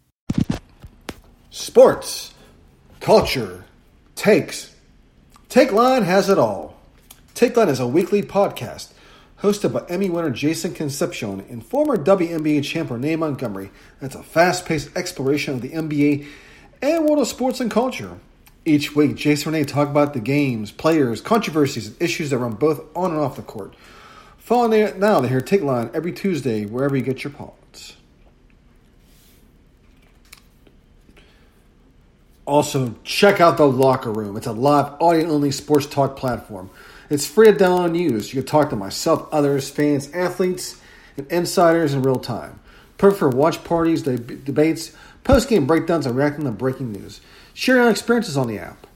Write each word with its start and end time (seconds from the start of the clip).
Sports, 1.49 2.33
culture, 2.99 3.63
takes. 4.15 4.75
Takeline 5.49 6.03
has 6.03 6.27
it 6.27 6.37
all. 6.37 6.75
Takeline 7.33 7.69
is 7.69 7.79
a 7.79 7.87
weekly 7.87 8.21
podcast 8.21 8.91
hosted 9.39 9.71
by 9.71 9.85
Emmy 9.87 10.09
winner 10.09 10.31
Jason 10.31 10.73
Concepcion 10.73 11.45
and 11.49 11.65
former 11.65 11.95
WNBA 11.95 12.65
champ 12.65 12.91
Renee 12.91 13.15
Montgomery. 13.15 13.71
That's 14.01 14.15
a 14.15 14.23
fast 14.23 14.65
paced 14.65 14.93
exploration 14.97 15.53
of 15.53 15.61
the 15.61 15.69
NBA 15.69 16.27
and 16.81 17.05
world 17.05 17.21
of 17.21 17.27
sports 17.29 17.61
and 17.61 17.71
culture. 17.71 18.17
Each 18.63 18.95
week, 18.95 19.15
Jason 19.15 19.51
Renee 19.51 19.65
talk 19.65 19.89
about 19.89 20.13
the 20.13 20.19
games, 20.19 20.71
players, 20.71 21.19
controversies, 21.19 21.87
and 21.87 22.01
issues 22.01 22.29
that 22.29 22.37
run 22.37 22.53
both 22.53 22.81
on 22.95 23.11
and 23.11 23.19
off 23.19 23.35
the 23.35 23.41
court. 23.41 23.75
Follow 24.37 24.67
now 24.97 25.21
to 25.21 25.27
hear 25.27 25.41
Takeline 25.41 25.93
every 25.95 26.11
Tuesday 26.11 26.65
wherever 26.65 26.95
you 26.95 27.01
get 27.01 27.23
your 27.23 27.33
pods. 27.33 27.95
Also, 32.45 32.95
check 33.03 33.39
out 33.39 33.57
the 33.57 33.67
Locker 33.67 34.11
Room. 34.11 34.35
It's 34.35 34.47
a 34.47 34.51
live, 34.51 34.93
audio 35.01 35.29
only 35.29 35.51
sports 35.51 35.85
talk 35.85 36.15
platform. 36.15 36.69
It's 37.09 37.25
free 37.25 37.47
to 37.47 37.53
download 37.53 37.85
and 37.85 37.97
use. 37.97 38.33
You 38.33 38.41
can 38.41 38.47
talk 38.47 38.69
to 38.69 38.75
myself, 38.75 39.27
others, 39.31 39.69
fans, 39.69 40.11
athletes, 40.13 40.79
and 41.17 41.31
insiders 41.31 41.93
in 41.93 42.01
real 42.01 42.19
time. 42.19 42.59
Perfect 42.97 43.19
for 43.19 43.29
watch 43.29 43.63
parties, 43.63 44.03
deb- 44.03 44.45
debates, 44.45 44.95
post 45.23 45.49
game 45.49 45.65
breakdowns, 45.65 46.05
and 46.05 46.15
reacting 46.15 46.45
to 46.45 46.51
breaking 46.51 46.91
news. 46.91 47.21
Share 47.53 47.77
your 47.77 47.89
experiences 47.89 48.37
on 48.37 48.47
the 48.47 48.59
app. 48.59 48.87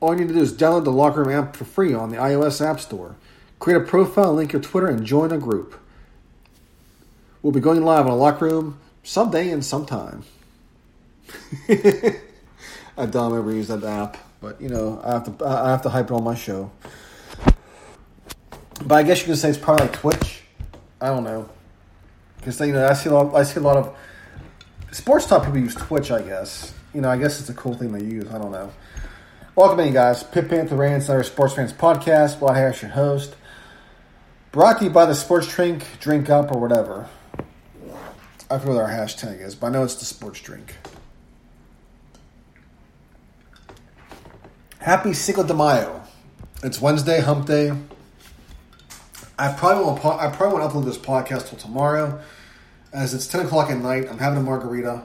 All 0.00 0.14
you 0.14 0.20
need 0.20 0.28
to 0.28 0.34
do 0.34 0.40
is 0.40 0.52
download 0.52 0.84
the 0.84 0.92
Locker 0.92 1.24
Room 1.24 1.36
app 1.36 1.56
for 1.56 1.64
free 1.64 1.92
on 1.92 2.10
the 2.10 2.16
iOS 2.16 2.64
App 2.64 2.80
Store. 2.80 3.16
Create 3.58 3.82
a 3.82 3.84
profile, 3.84 4.34
link 4.34 4.52
your 4.52 4.62
Twitter, 4.62 4.86
and 4.86 5.04
join 5.04 5.32
a 5.32 5.38
group. 5.38 5.78
We'll 7.42 7.52
be 7.52 7.60
going 7.60 7.82
live 7.84 8.06
on 8.06 8.12
a 8.12 8.16
Locker 8.16 8.46
Room 8.46 8.78
someday 9.02 9.50
and 9.50 9.64
sometime. 9.64 10.22
I 11.68 13.06
don't 13.06 13.36
ever 13.36 13.52
use 13.52 13.68
that 13.68 13.84
app, 13.84 14.16
but 14.40 14.60
you 14.60 14.68
know 14.68 15.00
I 15.04 15.12
have 15.12 15.38
to 15.38 15.46
I 15.46 15.70
have 15.70 15.82
to 15.82 15.88
hype 15.88 16.06
it 16.06 16.12
on 16.12 16.24
my 16.24 16.34
show. 16.34 16.70
But 18.84 18.94
I 18.94 19.02
guess 19.02 19.20
you 19.20 19.26
can 19.26 19.36
say 19.36 19.50
it's 19.50 19.58
probably 19.58 19.86
like 19.86 19.96
Twitch. 19.96 20.42
I 21.00 21.08
don't 21.08 21.24
know 21.24 21.48
because 22.38 22.60
you 22.60 22.72
know 22.72 22.86
I 22.86 22.92
see 22.94 23.10
a 23.10 23.14
lot 23.14 23.34
I 23.34 23.42
see 23.42 23.60
a 23.60 23.62
lot 23.62 23.76
of 23.76 23.96
sports 24.92 25.26
talk 25.26 25.44
people 25.44 25.58
use 25.58 25.74
Twitch. 25.74 26.10
I 26.10 26.22
guess 26.22 26.72
you 26.94 27.00
know 27.00 27.10
I 27.10 27.16
guess 27.16 27.40
it's 27.40 27.48
a 27.48 27.54
cool 27.54 27.74
thing 27.74 27.92
they 27.92 28.04
use. 28.04 28.28
I 28.30 28.38
don't 28.38 28.52
know. 28.52 28.72
Welcome 29.54 29.80
in, 29.80 29.92
guys. 29.92 30.22
Pitt 30.22 30.48
Panther 30.48 30.76
Rants, 30.76 31.08
our 31.08 31.22
Sports 31.24 31.54
Fans 31.54 31.72
podcast. 31.72 32.38
Black 32.38 32.56
Hash, 32.56 32.82
your 32.82 32.92
host. 32.92 33.34
Brought 34.52 34.78
to 34.78 34.84
you 34.84 34.90
by 34.90 35.04
the 35.04 35.14
Sports 35.14 35.52
Drink, 35.52 35.84
Drink 36.00 36.30
Up, 36.30 36.52
or 36.52 36.60
whatever. 36.60 37.08
I 38.50 38.58
forget 38.58 38.74
what 38.74 38.82
our 38.84 38.88
hashtag 38.88 39.40
is, 39.40 39.54
but 39.54 39.66
I 39.66 39.70
know 39.70 39.84
it's 39.84 39.96
the 39.96 40.04
Sports 40.04 40.40
Drink. 40.40 40.76
Happy 44.78 45.12
Cinco 45.12 45.42
de 45.42 45.52
Mayo. 45.52 46.02
It's 46.62 46.80
Wednesday, 46.80 47.20
hump 47.20 47.46
day. 47.46 47.72
I 49.38 49.52
probably 49.52 49.84
won't. 49.84 50.04
I 50.04 50.30
probably 50.30 50.60
won't 50.60 50.72
upload 50.72 50.84
this 50.84 50.98
podcast 50.98 51.48
till 51.48 51.58
tomorrow, 51.58 52.20
as 52.92 53.12
it's 53.12 53.26
ten 53.26 53.44
o'clock 53.44 53.70
at 53.70 53.78
night. 53.78 54.08
I'm 54.10 54.18
having 54.18 54.38
a 54.38 54.42
margarita. 54.42 55.02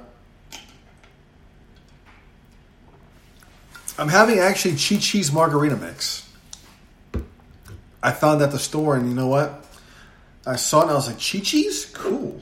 I'm 3.97 4.09
having 4.09 4.39
actually 4.39 4.71
Chi 4.71 4.97
Chi's 4.97 5.31
margarita 5.31 5.75
mix. 5.75 6.29
I 8.01 8.11
found 8.11 8.41
at 8.41 8.51
the 8.51 8.59
store, 8.59 8.95
and 8.95 9.07
you 9.07 9.15
know 9.15 9.27
what? 9.27 9.65
I 10.45 10.57
saw 10.57 10.79
it 10.79 10.83
and 10.83 10.91
I 10.91 10.95
was 10.95 11.07
like, 11.07 11.17
Chi 11.17 11.39
Chi's? 11.39 11.85
Cool. 11.85 12.41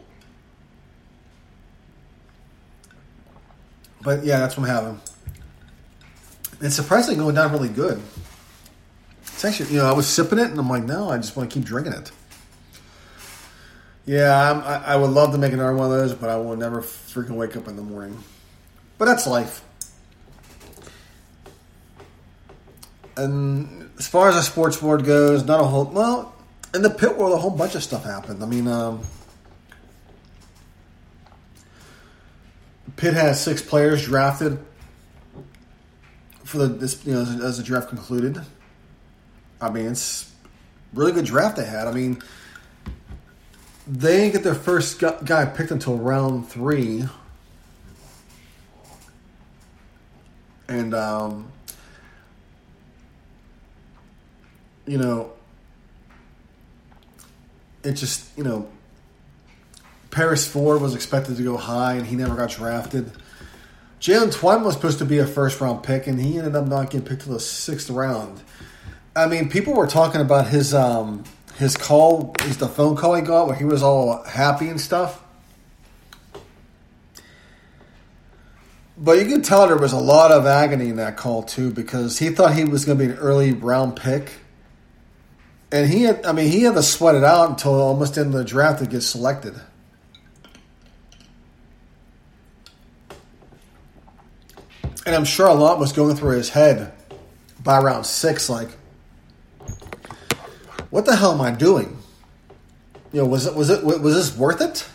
But 4.01 4.23
yeah, 4.23 4.39
that's 4.39 4.57
what 4.57 4.67
I'm 4.67 4.75
having. 4.75 5.01
It's 6.61 6.75
surprisingly 6.75 7.19
going 7.19 7.35
down 7.35 7.51
really 7.51 7.69
good. 7.69 8.01
It's 9.23 9.45
actually, 9.45 9.71
you 9.71 9.77
know, 9.77 9.85
I 9.85 9.93
was 9.93 10.07
sipping 10.07 10.39
it 10.39 10.49
and 10.49 10.59
I'm 10.59 10.69
like, 10.69 10.83
no, 10.83 11.09
I 11.09 11.17
just 11.17 11.35
want 11.35 11.49
to 11.49 11.53
keep 11.53 11.65
drinking 11.65 11.93
it. 11.93 12.11
Yeah, 14.05 14.61
I, 14.65 14.93
I 14.93 14.95
would 14.95 15.11
love 15.11 15.31
to 15.33 15.37
make 15.37 15.53
another 15.53 15.75
one 15.75 15.91
of 15.91 15.97
those, 15.97 16.13
but 16.13 16.29
I 16.29 16.37
will 16.37 16.55
never 16.55 16.81
freaking 16.81 17.31
wake 17.31 17.55
up 17.55 17.67
in 17.67 17.75
the 17.75 17.81
morning. 17.83 18.17
But 18.97 19.05
that's 19.05 19.27
life. 19.27 19.63
And 23.21 23.89
as 23.99 24.07
far 24.07 24.29
as 24.29 24.35
the 24.35 24.41
sports 24.41 24.77
board 24.77 25.05
goes, 25.05 25.45
not 25.45 25.59
a 25.59 25.63
whole, 25.63 25.85
well, 25.85 26.33
in 26.73 26.81
the 26.81 26.89
Pitt 26.89 27.17
world, 27.17 27.33
a 27.33 27.37
whole 27.37 27.51
bunch 27.51 27.75
of 27.75 27.83
stuff 27.83 28.03
happened. 28.03 28.41
I 28.41 28.47
mean, 28.47 28.67
um, 28.67 29.01
Pitt 32.95 33.13
has 33.13 33.43
six 33.43 33.61
players 33.61 34.05
drafted 34.05 34.57
for 36.43 36.57
the 36.57 36.67
this 36.67 37.05
you 37.05 37.13
know 37.13 37.21
as, 37.21 37.41
as 37.41 37.57
the 37.57 37.63
draft 37.63 37.89
concluded. 37.89 38.41
I 39.61 39.69
mean, 39.69 39.87
it's 39.87 40.31
really 40.93 41.11
good 41.11 41.25
draft 41.25 41.57
they 41.57 41.65
had. 41.65 41.87
I 41.87 41.91
mean, 41.91 42.21
they 43.87 44.17
didn't 44.17 44.33
get 44.33 44.43
their 44.43 44.55
first 44.55 44.99
guy 44.99 45.45
picked 45.45 45.71
until 45.71 45.97
round 45.97 46.49
three, 46.49 47.05
and 50.67 50.93
um, 50.93 51.51
you 54.85 54.97
know, 54.97 55.31
it 57.83 57.93
just 57.93 58.37
you 58.37 58.43
know, 58.43 58.69
Paris 60.09 60.47
Ford 60.47 60.81
was 60.81 60.95
expected 60.95 61.37
to 61.37 61.43
go 61.43 61.57
high, 61.57 61.93
and 61.93 62.05
he 62.05 62.15
never 62.15 62.35
got 62.35 62.51
drafted. 62.51 63.11
Jalen 63.99 64.33
Twyman 64.33 64.63
was 64.63 64.73
supposed 64.73 64.97
to 64.99 65.05
be 65.05 65.19
a 65.19 65.27
first 65.27 65.61
round 65.61 65.83
pick, 65.83 66.07
and 66.07 66.19
he 66.19 66.37
ended 66.37 66.55
up 66.55 66.67
not 66.67 66.89
getting 66.89 67.05
picked 67.07 67.23
till 67.23 67.33
the 67.33 67.39
sixth 67.39 67.89
round. 67.89 68.41
I 69.15 69.27
mean, 69.27 69.49
people 69.49 69.73
were 69.73 69.87
talking 69.87 70.21
about 70.21 70.47
his 70.47 70.73
um, 70.73 71.23
his 71.57 71.77
call, 71.77 72.33
is 72.41 72.57
the 72.57 72.67
phone 72.67 72.95
call 72.95 73.13
he 73.13 73.21
got 73.21 73.47
where 73.47 73.55
he 73.55 73.65
was 73.65 73.83
all 73.83 74.23
happy 74.23 74.67
and 74.69 74.81
stuff. 74.81 75.21
But 78.97 79.19
you 79.19 79.25
can 79.25 79.41
tell 79.41 79.67
there 79.67 79.77
was 79.77 79.93
a 79.93 79.99
lot 79.99 80.31
of 80.31 80.45
agony 80.45 80.89
in 80.89 80.95
that 80.97 81.17
call 81.17 81.43
too, 81.43 81.71
because 81.71 82.19
he 82.19 82.29
thought 82.29 82.53
he 82.53 82.65
was 82.65 82.85
going 82.85 82.97
to 82.97 83.05
be 83.05 83.11
an 83.11 83.17
early 83.17 83.51
round 83.51 83.95
pick, 83.95 84.31
and 85.71 85.89
he 85.89 86.03
had, 86.03 86.25
I 86.25 86.33
mean, 86.33 86.51
he 86.51 86.63
had 86.63 86.75
to 86.75 86.83
sweat 86.83 87.15
it 87.15 87.23
out 87.23 87.49
until 87.49 87.73
almost 87.75 88.17
in 88.17 88.31
the 88.31 88.43
draft 88.43 88.79
to 88.79 88.87
get 88.87 89.01
selected. 89.01 89.55
And 95.05 95.15
I'm 95.15 95.25
sure 95.25 95.47
a 95.47 95.53
lot 95.53 95.79
was 95.79 95.93
going 95.93 96.15
through 96.15 96.37
his 96.37 96.49
head 96.49 96.91
by 97.63 97.79
round 97.79 98.05
six, 98.05 98.49
like, 98.49 98.69
what 100.89 101.05
the 101.05 101.15
hell 101.15 101.31
am 101.31 101.41
I 101.41 101.51
doing? 101.51 101.97
You 103.13 103.21
know, 103.21 103.25
was 103.25 103.45
it 103.45 103.55
was 103.55 103.69
it 103.69 103.83
was 103.83 104.15
this 104.15 104.37
worth 104.37 104.61
it? 104.61 104.87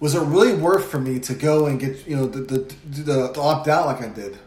Was 0.00 0.14
it 0.14 0.20
really 0.20 0.54
worth 0.54 0.90
for 0.90 0.98
me 0.98 1.18
to 1.20 1.34
go 1.34 1.66
and 1.66 1.78
get 1.78 2.06
you 2.06 2.16
know 2.16 2.26
the 2.26 2.40
the, 2.40 2.74
the, 2.86 3.02
the 3.32 3.40
opt 3.40 3.68
out 3.68 3.86
like 3.86 4.02
I 4.02 4.08
did? 4.08 4.38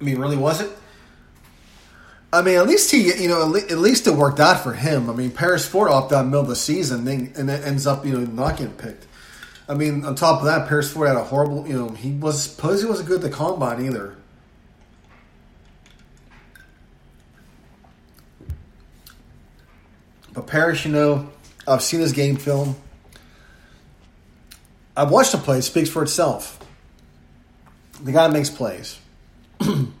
I 0.00 0.04
mean, 0.04 0.18
really 0.18 0.36
was 0.36 0.60
it? 0.60 0.70
I 2.32 2.42
mean, 2.42 2.56
at 2.58 2.66
least 2.66 2.92
he, 2.92 3.12
you 3.20 3.28
know, 3.28 3.56
at 3.56 3.78
least 3.78 4.06
it 4.06 4.12
worked 4.12 4.38
out 4.38 4.62
for 4.62 4.72
him. 4.72 5.10
I 5.10 5.14
mean, 5.14 5.32
Paris 5.32 5.66
Ford 5.66 5.90
opted 5.90 6.16
out 6.16 6.26
middle 6.26 6.42
of 6.42 6.48
the 6.48 6.56
season, 6.56 7.06
and 7.08 7.50
it 7.50 7.64
ends 7.64 7.86
up, 7.86 8.06
you 8.06 8.12
know, 8.12 8.24
not 8.24 8.56
getting 8.56 8.74
picked. 8.74 9.06
I 9.68 9.74
mean, 9.74 10.04
on 10.04 10.14
top 10.14 10.38
of 10.40 10.46
that, 10.46 10.68
Paris 10.68 10.92
Ford 10.92 11.08
had 11.08 11.16
a 11.16 11.24
horrible, 11.24 11.66
you 11.66 11.76
know, 11.76 11.88
he 11.90 12.12
was, 12.12 12.46
Posey 12.46 12.86
wasn't 12.86 13.08
good 13.08 13.24
at 13.24 13.30
the 13.30 13.36
combine 13.36 13.84
either. 13.84 14.16
But 20.32 20.46
Paris, 20.46 20.84
you 20.84 20.92
know, 20.92 21.30
I've 21.66 21.82
seen 21.82 22.00
his 22.00 22.12
game 22.12 22.36
film. 22.36 22.76
I've 24.96 25.10
watched 25.10 25.34
him 25.34 25.40
play. 25.40 25.58
It 25.58 25.62
speaks 25.62 25.88
for 25.90 26.02
itself. 26.02 26.58
The 28.02 28.12
guy 28.12 28.28
makes 28.28 28.50
plays. 28.50 28.98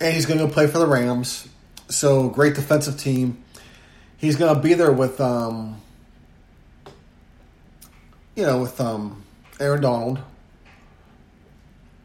and 0.00 0.14
he's 0.14 0.26
going 0.26 0.40
to 0.40 0.48
play 0.48 0.66
for 0.66 0.78
the 0.78 0.86
Rams. 0.86 1.48
So 1.88 2.28
great 2.28 2.54
defensive 2.54 2.98
team. 2.98 3.42
He's 4.16 4.36
going 4.36 4.54
to 4.54 4.60
be 4.60 4.74
there 4.74 4.92
with, 4.92 5.20
um, 5.20 5.80
you 8.34 8.44
know, 8.44 8.60
with 8.60 8.80
um, 8.80 9.24
Aaron 9.60 9.80
Donald. 9.80 10.20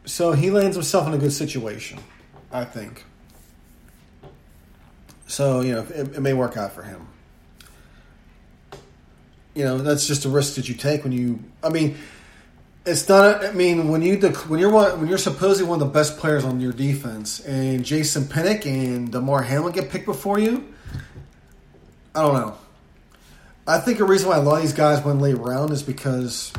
So 0.06 0.32
he 0.32 0.50
lands 0.50 0.76
himself 0.76 1.06
in 1.06 1.14
a 1.14 1.18
good 1.18 1.32
situation, 1.32 1.98
I 2.52 2.64
think. 2.64 3.04
So 5.26 5.62
you 5.62 5.72
know, 5.72 5.80
it, 5.80 6.16
it 6.16 6.20
may 6.20 6.32
work 6.34 6.56
out 6.56 6.72
for 6.72 6.82
him. 6.82 7.08
You 9.54 9.64
know, 9.64 9.78
that's 9.78 10.06
just 10.06 10.24
a 10.24 10.28
risk 10.28 10.56
that 10.56 10.68
you 10.68 10.74
take 10.74 11.04
when 11.04 11.12
you. 11.12 11.40
I 11.62 11.70
mean, 11.70 11.96
it's 12.86 13.08
not. 13.08 13.44
I 13.44 13.52
mean, 13.52 13.88
when 13.88 14.02
you 14.02 14.16
when 14.18 14.60
you're 14.60 14.70
one, 14.70 15.00
when 15.00 15.08
you're 15.08 15.18
supposedly 15.18 15.68
one 15.68 15.80
of 15.80 15.88
the 15.88 15.92
best 15.92 16.18
players 16.18 16.44
on 16.44 16.60
your 16.60 16.72
defense, 16.72 17.40
and 17.40 17.84
Jason 17.84 18.26
Pinnock 18.26 18.66
and 18.66 19.10
Damar 19.10 19.42
Hamlin 19.42 19.72
get 19.72 19.90
picked 19.90 20.06
before 20.06 20.38
you, 20.38 20.64
I 22.14 22.22
don't 22.22 22.34
know. 22.34 22.58
I 23.66 23.78
think 23.78 24.00
a 24.00 24.04
reason 24.04 24.28
why 24.28 24.36
a 24.36 24.42
lot 24.42 24.56
of 24.56 24.62
these 24.62 24.74
guys 24.74 25.02
went 25.02 25.20
late 25.20 25.38
round 25.38 25.70
is 25.70 25.82
because 25.82 26.52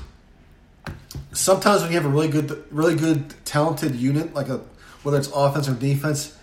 sometimes 1.34 1.82
when 1.84 1.92
you 1.92 1.98
have 1.98 2.06
a 2.06 2.10
really 2.10 2.30
good, 2.30 2.66
really 2.72 2.96
good, 2.96 3.34
talented 3.46 3.96
unit, 3.96 4.34
like 4.34 4.50
a 4.50 4.62
whether 5.04 5.20
it's 5.20 5.28
offense 5.28 5.70
or 5.70 5.76
defense, 5.76 6.36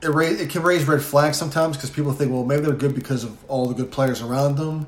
it 0.00 0.08
raise, 0.08 0.40
it 0.40 0.50
can 0.50 0.62
raise 0.62 0.86
red 0.86 1.02
flags 1.02 1.36
sometimes 1.36 1.76
because 1.76 1.90
people 1.90 2.12
think, 2.12 2.30
well, 2.30 2.44
maybe 2.44 2.62
they're 2.62 2.72
good 2.72 2.94
because 2.94 3.24
of 3.24 3.44
all 3.50 3.66
the 3.66 3.74
good 3.74 3.90
players 3.90 4.22
around 4.22 4.56
them. 4.56 4.86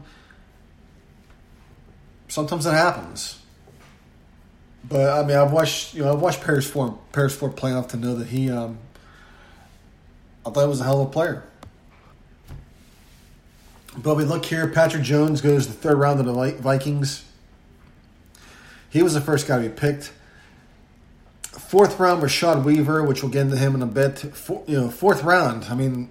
Sometimes 2.28 2.64
that 2.64 2.74
happens. 2.74 3.40
But 4.88 5.10
I 5.10 5.26
mean, 5.26 5.36
I've 5.36 5.52
watched 5.52 5.94
you 5.94 6.02
know 6.02 6.12
I've 6.12 6.20
watched 6.20 6.42
Paris 6.42 6.68
Ford 6.68 6.94
Paris 7.12 7.34
Ford 7.34 7.56
play 7.56 7.70
enough 7.70 7.88
to 7.88 7.96
know 7.96 8.14
that 8.14 8.28
he 8.28 8.50
um, 8.50 8.78
I 10.44 10.50
thought 10.50 10.62
he 10.62 10.68
was 10.68 10.80
a 10.80 10.84
hell 10.84 11.02
of 11.02 11.08
a 11.08 11.10
player. 11.10 11.42
But 13.98 14.16
we 14.16 14.24
look 14.24 14.44
here, 14.44 14.68
Patrick 14.68 15.02
Jones 15.02 15.40
goes 15.40 15.66
the 15.66 15.72
third 15.72 15.96
round 15.96 16.20
of 16.20 16.26
the 16.26 16.52
Vikings. 16.60 17.24
He 18.90 19.02
was 19.02 19.14
the 19.14 19.20
first 19.20 19.48
guy 19.48 19.62
to 19.62 19.68
be 19.68 19.74
picked. 19.74 20.12
Fourth 21.42 21.98
round, 21.98 22.22
Rashad 22.22 22.62
Weaver, 22.62 23.02
which 23.02 23.22
we'll 23.22 23.32
get 23.32 23.42
into 23.42 23.56
him 23.56 23.74
in 23.74 23.82
a 23.82 23.86
bit. 23.86 24.18
For, 24.18 24.62
you 24.66 24.78
know, 24.78 24.90
fourth 24.90 25.22
round. 25.22 25.64
I 25.64 25.74
mean, 25.74 26.10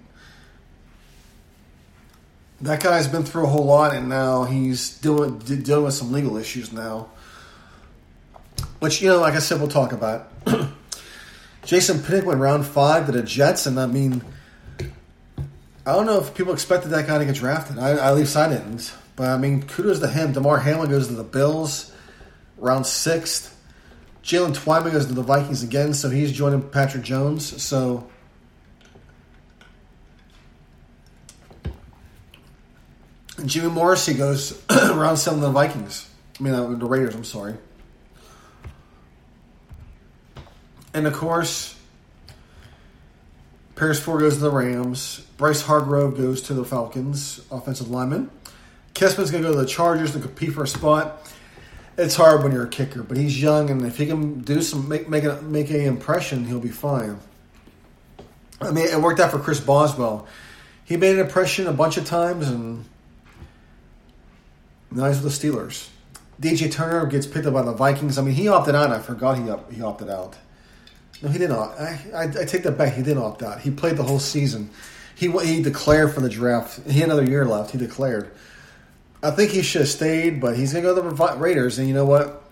that 2.60 2.82
guy's 2.82 3.06
been 3.06 3.24
through 3.24 3.44
a 3.44 3.48
whole 3.48 3.64
lot, 3.64 3.94
and 3.94 4.08
now 4.08 4.44
he's 4.44 4.98
dealing 4.98 5.38
dealing 5.38 5.84
with 5.84 5.94
some 5.94 6.12
legal 6.12 6.36
issues 6.36 6.72
now. 6.72 7.08
Which 8.78 9.00
you 9.00 9.08
know, 9.08 9.20
like 9.20 9.34
I 9.34 9.38
said, 9.38 9.58
we'll 9.58 9.68
talk 9.68 9.92
about. 9.92 10.30
Jason 11.64 12.02
Pinnock 12.02 12.26
went 12.26 12.40
round 12.40 12.66
five 12.66 13.06
to 13.06 13.12
the 13.12 13.22
Jets, 13.22 13.66
and 13.66 13.80
I 13.80 13.86
mean, 13.86 14.22
I 14.80 15.92
don't 15.92 16.06
know 16.06 16.18
if 16.18 16.34
people 16.34 16.52
expected 16.52 16.90
that 16.90 17.06
guy 17.06 17.18
to 17.18 17.24
get 17.24 17.34
drafted. 17.34 17.78
I, 17.78 17.92
at 17.92 18.14
least 18.14 18.36
I 18.36 18.48
didn't. 18.48 18.94
But 19.16 19.30
I 19.30 19.38
mean, 19.38 19.62
kudos 19.62 20.00
to 20.00 20.08
him. 20.08 20.32
Damar 20.32 20.58
Hamlin 20.58 20.90
goes 20.90 21.08
to 21.08 21.14
the 21.14 21.24
Bills, 21.24 21.92
round 22.58 22.86
sixth. 22.86 23.52
Jalen 24.22 24.56
Twyman 24.56 24.92
goes 24.92 25.06
to 25.06 25.12
the 25.12 25.22
Vikings 25.22 25.62
again, 25.62 25.94
so 25.94 26.10
he's 26.10 26.32
joining 26.32 26.60
Patrick 26.60 27.04
Jones. 27.04 27.62
So 27.62 28.08
Jimmy 33.44 33.68
Morrissey 33.68 34.14
goes 34.14 34.60
around 34.70 35.16
seven 35.18 35.40
to 35.40 35.46
the 35.46 35.52
Vikings. 35.52 36.08
I 36.38 36.42
mean, 36.42 36.54
uh, 36.54 36.66
the 36.66 36.86
Raiders. 36.86 37.14
I'm 37.14 37.24
sorry. 37.24 37.54
And 40.96 41.06
of 41.06 41.12
course, 41.12 41.76
Paris 43.74 44.00
Ford 44.00 44.20
goes 44.20 44.36
to 44.36 44.40
the 44.40 44.50
Rams. 44.50 45.20
Bryce 45.36 45.60
Hargrove 45.60 46.16
goes 46.16 46.40
to 46.42 46.54
the 46.54 46.64
Falcons, 46.64 47.42
offensive 47.50 47.90
lineman. 47.90 48.30
Kessman's 48.94 49.30
going 49.30 49.42
to 49.42 49.50
go 49.50 49.54
to 49.54 49.60
the 49.60 49.68
Chargers 49.68 50.12
to 50.12 50.20
compete 50.20 50.54
for 50.54 50.62
a 50.62 50.66
spot. 50.66 51.30
It's 51.98 52.16
hard 52.16 52.42
when 52.42 52.50
you're 52.50 52.64
a 52.64 52.70
kicker, 52.70 53.02
but 53.02 53.18
he's 53.18 53.40
young, 53.40 53.68
and 53.68 53.84
if 53.84 53.98
he 53.98 54.06
can 54.06 54.40
do 54.40 54.62
some 54.62 54.88
make 54.88 55.06
make 55.06 55.24
a, 55.24 55.42
make 55.42 55.68
an 55.68 55.82
impression, 55.82 56.46
he'll 56.46 56.60
be 56.60 56.70
fine. 56.70 57.20
I 58.62 58.70
mean, 58.70 58.86
it 58.86 58.98
worked 58.98 59.20
out 59.20 59.30
for 59.30 59.38
Chris 59.38 59.60
Boswell. 59.60 60.26
He 60.86 60.96
made 60.96 61.16
an 61.16 61.26
impression 61.26 61.66
a 61.66 61.74
bunch 61.74 61.98
of 61.98 62.06
times, 62.06 62.48
and 62.48 62.86
now 64.90 65.08
he's 65.08 65.20
with 65.20 65.38
the 65.38 65.48
Steelers. 65.48 65.90
DJ 66.40 66.72
Turner 66.72 67.04
gets 67.04 67.26
picked 67.26 67.44
up 67.44 67.52
by 67.52 67.60
the 67.60 67.74
Vikings. 67.74 68.16
I 68.16 68.22
mean, 68.22 68.34
he 68.34 68.48
opted 68.48 68.74
out. 68.74 68.90
I 68.90 69.00
forgot 69.00 69.36
he 69.36 69.76
he 69.76 69.82
opted 69.82 70.08
out. 70.08 70.38
No, 71.22 71.28
he 71.28 71.38
didn't. 71.38 71.56
I, 71.56 71.98
I, 72.14 72.22
I 72.24 72.44
take 72.44 72.62
that 72.64 72.76
back. 72.76 72.94
He 72.94 73.02
didn't 73.02 73.22
opt 73.22 73.42
out. 73.42 73.60
He 73.60 73.70
played 73.70 73.96
the 73.96 74.02
whole 74.02 74.18
season. 74.18 74.70
He 75.14 75.30
he 75.30 75.62
declared 75.62 76.12
for 76.12 76.20
the 76.20 76.28
draft. 76.28 76.80
He 76.86 77.00
had 77.00 77.08
another 77.08 77.24
year 77.24 77.46
left. 77.46 77.70
He 77.70 77.78
declared. 77.78 78.30
I 79.22 79.30
think 79.30 79.50
he 79.50 79.62
should 79.62 79.80
have 79.82 79.90
stayed, 79.90 80.40
but 80.40 80.56
he's 80.56 80.72
going 80.72 80.84
to 80.84 80.94
go 80.94 81.02
to 81.02 81.16
the 81.16 81.36
Raiders. 81.38 81.78
And 81.78 81.88
you 81.88 81.94
know 81.94 82.04
what? 82.04 82.42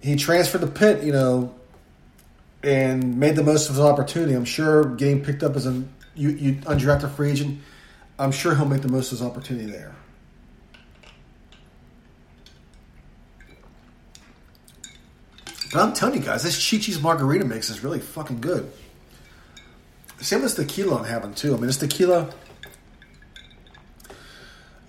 He 0.00 0.14
transferred 0.16 0.60
to 0.60 0.66
Pitt, 0.68 1.02
you 1.02 1.12
know, 1.12 1.54
and 2.62 3.18
made 3.18 3.36
the 3.36 3.42
most 3.42 3.68
of 3.68 3.74
his 3.74 3.84
opportunity. 3.84 4.34
I'm 4.34 4.44
sure 4.44 4.84
getting 4.84 5.24
picked 5.24 5.42
up 5.42 5.56
as 5.56 5.66
a 5.66 5.82
you, 6.14 6.30
you 6.30 6.52
undrafted 6.62 7.14
free 7.14 7.30
agent, 7.30 7.60
I'm 8.18 8.32
sure 8.32 8.54
he'll 8.54 8.66
make 8.66 8.82
the 8.82 8.88
most 8.88 9.12
of 9.12 9.18
his 9.18 9.26
opportunity 9.26 9.70
there. 9.70 9.94
I'm 15.74 15.92
telling 15.92 16.14
you 16.14 16.20
guys, 16.20 16.42
this 16.42 16.70
Chi 16.70 16.78
Chi's 16.78 17.00
margarita 17.00 17.44
mix 17.44 17.70
is 17.70 17.82
really 17.82 18.00
fucking 18.00 18.40
good. 18.40 18.70
Same 20.20 20.44
as 20.44 20.54
tequila 20.54 20.98
I'm 20.98 21.04
having 21.04 21.34
too. 21.34 21.54
I 21.54 21.56
mean, 21.56 21.68
it's 21.68 21.78
tequila 21.78 22.32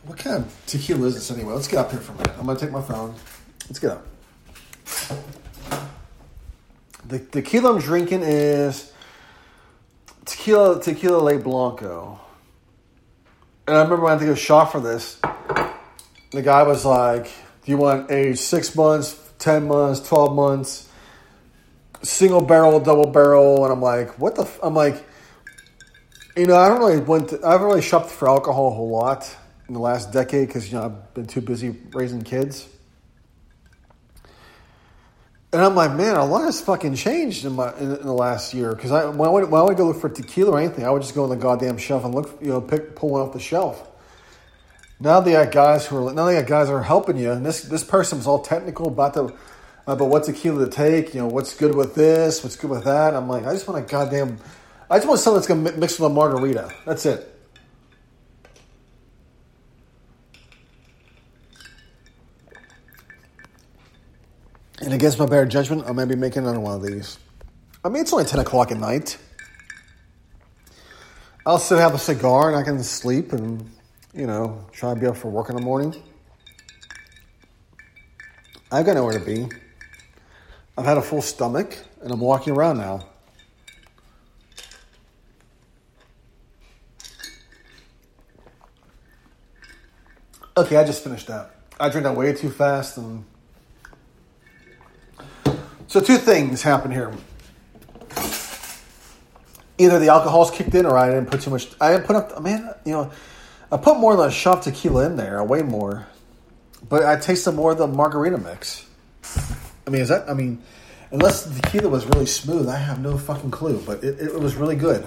what 0.05 0.17
kind 0.17 0.37
of 0.37 0.63
tequila 0.65 1.07
is 1.07 1.15
this 1.15 1.31
anyway? 1.31 1.53
Let's 1.53 1.67
get 1.67 1.79
up 1.79 1.91
here 1.91 1.99
for 1.99 2.11
a 2.11 2.15
minute. 2.15 2.35
I'm 2.37 2.45
to 2.45 2.55
take 2.55 2.71
my 2.71 2.81
phone. 2.81 3.15
Let's 3.67 3.79
get 3.79 3.91
up. 3.91 4.05
The 7.05 7.19
tequila 7.19 7.73
I'm 7.73 7.79
drinking 7.79 8.21
is 8.23 8.91
tequila 10.25 10.81
tequila 10.81 11.17
Le 11.17 11.39
Blanco. 11.39 12.19
And 13.65 13.77
I 13.77 13.83
remember 13.83 14.03
when 14.03 14.13
I 14.13 14.19
took 14.19 14.27
a 14.27 14.35
shot 14.35 14.71
for 14.71 14.81
this, 14.81 15.19
the 16.31 16.41
guy 16.41 16.63
was 16.63 16.83
like, 16.83 17.25
Do 17.63 17.71
you 17.71 17.77
want 17.77 18.11
age 18.11 18.39
six 18.39 18.75
months, 18.75 19.13
10 19.43 19.67
months, 19.67 19.99
12 20.07 20.33
months, 20.33 20.89
single 22.01 22.41
barrel, 22.41 22.79
double 22.79 23.11
barrel? 23.11 23.65
And 23.65 23.73
I'm 23.73 23.81
like, 23.81 24.17
What 24.17 24.35
the? 24.35 24.49
I'm 24.63 24.73
like, 24.73 25.03
you 26.37 26.47
know, 26.47 26.55
I 26.55 26.69
don't 26.69 26.79
really 26.79 26.99
went. 26.99 27.29
To, 27.29 27.45
I 27.45 27.51
haven't 27.51 27.67
really 27.67 27.81
shopped 27.81 28.09
for 28.09 28.29
alcohol 28.29 28.69
a 28.69 28.73
whole 28.73 28.89
lot 28.89 29.29
in 29.67 29.73
the 29.73 29.81
last 29.81 30.13
decade 30.13 30.47
because 30.47 30.71
you 30.71 30.77
know 30.77 30.85
I've 30.85 31.13
been 31.13 31.27
too 31.27 31.41
busy 31.41 31.75
raising 31.91 32.21
kids. 32.21 32.67
And 35.51 35.61
I'm 35.61 35.75
like, 35.75 35.93
man, 35.93 36.15
a 36.15 36.25
lot 36.25 36.45
has 36.45 36.61
fucking 36.61 36.95
changed 36.95 37.45
in 37.45 37.53
my 37.53 37.71
in, 37.77 37.91
in 37.97 38.05
the 38.05 38.13
last 38.13 38.53
year. 38.53 38.73
Because 38.73 38.91
I 38.91 39.05
when 39.09 39.27
I, 39.27 39.31
would, 39.31 39.51
when 39.51 39.61
I 39.61 39.65
would 39.65 39.77
go 39.77 39.87
look 39.87 39.99
for 39.99 40.09
tequila 40.09 40.53
or 40.53 40.59
anything, 40.59 40.85
I 40.85 40.89
would 40.89 41.01
just 41.01 41.13
go 41.13 41.23
on 41.23 41.29
the 41.29 41.35
goddamn 41.35 41.77
shelf 41.77 42.05
and 42.05 42.15
look, 42.15 42.39
you 42.41 42.47
know, 42.47 42.61
pick 42.61 42.95
pull 42.95 43.09
one 43.09 43.21
off 43.21 43.33
the 43.33 43.39
shelf. 43.39 43.89
Now 45.03 45.19
they 45.19 45.33
got 45.33 45.51
guys 45.51 45.85
who 45.85 46.07
are 46.07 46.13
now 46.13 46.27
they 46.27 46.39
got 46.39 46.47
guys 46.47 46.69
who 46.69 46.75
are 46.75 46.81
helping 46.81 47.17
you, 47.17 47.29
and 47.33 47.45
this 47.45 47.63
this 47.63 47.83
person 47.83 48.19
was 48.19 48.25
all 48.25 48.39
technical 48.39 48.87
about 48.87 49.13
the 49.13 49.35
about 49.85 50.07
what 50.07 50.23
tequila 50.23 50.63
to 50.63 50.71
take. 50.71 51.13
You 51.13 51.19
know, 51.19 51.27
what's 51.27 51.53
good 51.57 51.75
with 51.75 51.93
this, 51.93 52.41
what's 52.41 52.55
good 52.55 52.69
with 52.69 52.85
that. 52.85 53.13
I'm 53.13 53.27
like, 53.27 53.45
I 53.45 53.51
just 53.51 53.67
want 53.67 53.83
a 53.83 53.91
goddamn, 53.91 54.37
I 54.89 54.99
just 54.99 55.07
want 55.09 55.19
something 55.19 55.35
that's 55.35 55.47
gonna 55.47 55.77
mix 55.77 55.99
with 55.99 56.09
a 56.09 56.13
margarita. 56.13 56.73
That's 56.85 57.05
it. 57.05 57.29
And 64.79 64.93
against 64.93 65.19
my 65.19 65.25
better 65.25 65.45
judgment, 65.45 65.83
I 65.85 65.91
might 65.91 66.05
be 66.05 66.15
making 66.15 66.43
another 66.43 66.61
one 66.61 66.75
of 66.75 66.81
these. 66.81 67.17
I 67.83 67.89
mean, 67.89 68.03
it's 68.03 68.13
only 68.13 68.23
10 68.23 68.39
o'clock 68.39 68.71
at 68.71 68.77
night. 68.77 69.17
I'll 71.45 71.59
still 71.59 71.77
have 71.77 71.93
a 71.93 71.99
cigar 71.99 72.47
and 72.47 72.57
I 72.57 72.63
can 72.63 72.81
sleep 72.83 73.33
and, 73.33 73.69
you 74.13 74.27
know, 74.27 74.65
try 74.71 74.93
to 74.93 74.99
be 74.99 75.07
up 75.07 75.17
for 75.17 75.29
work 75.29 75.49
in 75.49 75.55
the 75.55 75.61
morning. 75.61 75.95
I've 78.71 78.85
got 78.85 78.95
nowhere 78.95 79.17
to 79.17 79.25
be. 79.25 79.47
I've 80.77 80.85
had 80.85 80.97
a 80.97 81.01
full 81.01 81.21
stomach 81.21 81.77
and 82.01 82.11
I'm 82.11 82.19
walking 82.19 82.53
around 82.53 82.77
now. 82.77 83.07
Okay, 90.55 90.77
I 90.77 90.83
just 90.83 91.03
finished 91.03 91.27
that. 91.27 91.55
I 91.79 91.89
drank 91.89 92.03
that 92.03 92.15
way 92.15 92.33
too 92.33 92.49
fast 92.49 92.97
and 92.97 93.25
so 95.93 96.01
two 96.01 96.17
things 96.17 96.63
happen 96.63 96.89
here. 96.89 97.13
Either 99.77 99.99
the 99.99 100.07
alcohol's 100.07 100.49
kicked 100.49 100.73
in, 100.73 100.87
or 100.87 100.97
I 100.97 101.09
didn't 101.09 101.29
put 101.29 101.41
too 101.41 101.51
much. 101.51 101.67
I 101.79 101.91
didn't 101.91 102.05
put 102.05 102.15
up. 102.15 102.41
Man, 102.41 102.73
you 102.83 102.93
know, 102.93 103.11
I 103.73 103.77
put 103.77 103.97
more 103.97 104.11
of 104.11 104.19
the 104.19 104.29
shot 104.29 104.61
tequila 104.61 105.07
in 105.07 105.15
there, 105.15 105.43
way 105.43 105.63
more, 105.63 106.05
but 106.87 107.03
I 107.03 107.15
tasted 107.19 107.53
more 107.53 107.71
of 107.71 107.79
the 107.79 107.87
margarita 107.87 108.37
mix. 108.37 108.85
I 109.87 109.89
mean, 109.89 110.01
is 110.01 110.09
that? 110.09 110.29
I 110.29 110.35
mean, 110.35 110.61
unless 111.09 111.45
the 111.45 111.59
tequila 111.59 111.89
was 111.89 112.05
really 112.05 112.27
smooth, 112.27 112.69
I 112.69 112.77
have 112.77 112.99
no 112.99 113.17
fucking 113.17 113.49
clue. 113.49 113.81
But 113.83 114.03
it, 114.03 114.19
it 114.19 114.39
was 114.39 114.53
really 114.53 114.75
good. 114.75 115.03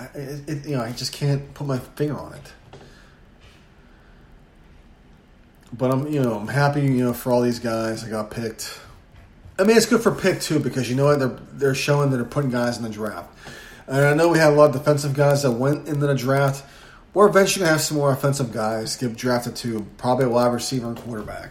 I, 0.00 0.04
it, 0.14 0.48
it, 0.48 0.66
you 0.66 0.76
know, 0.76 0.82
I 0.82 0.92
just 0.92 1.12
can't 1.12 1.52
put 1.52 1.66
my 1.66 1.78
finger 1.78 2.18
on 2.18 2.32
it. 2.32 2.52
But 5.74 5.90
I'm, 5.90 6.06
you 6.06 6.22
know, 6.22 6.38
I'm 6.38 6.48
happy, 6.48 6.80
you 6.80 7.04
know, 7.04 7.12
for 7.12 7.32
all 7.32 7.42
these 7.42 7.58
guys 7.58 8.02
I 8.02 8.08
got 8.08 8.30
picked. 8.30 8.80
I 9.58 9.64
mean, 9.64 9.76
it's 9.76 9.84
good 9.84 10.02
for 10.02 10.10
pick 10.10 10.40
too 10.40 10.58
because 10.58 10.88
you 10.88 10.96
know 10.96 11.04
what 11.04 11.18
they're 11.18 11.38
they're 11.52 11.74
showing 11.74 12.08
that 12.10 12.16
they're 12.16 12.24
putting 12.24 12.50
guys 12.50 12.78
in 12.78 12.82
the 12.82 12.88
draft. 12.88 13.28
And 13.92 14.06
I 14.06 14.14
know 14.14 14.28
we 14.28 14.38
had 14.38 14.54
a 14.54 14.56
lot 14.56 14.70
of 14.70 14.72
defensive 14.72 15.12
guys 15.12 15.42
that 15.42 15.50
went 15.50 15.86
into 15.86 16.06
the 16.06 16.14
draft. 16.14 16.64
We're 17.12 17.28
eventually 17.28 17.60
gonna 17.60 17.72
have 17.72 17.82
some 17.82 17.98
more 17.98 18.10
offensive 18.10 18.50
guys 18.50 18.96
get 18.96 19.14
drafted 19.14 19.54
to 19.56 19.86
probably 19.98 20.24
a 20.24 20.28
wide 20.30 20.50
receiver 20.50 20.86
and 20.86 20.96
quarterback. 20.96 21.50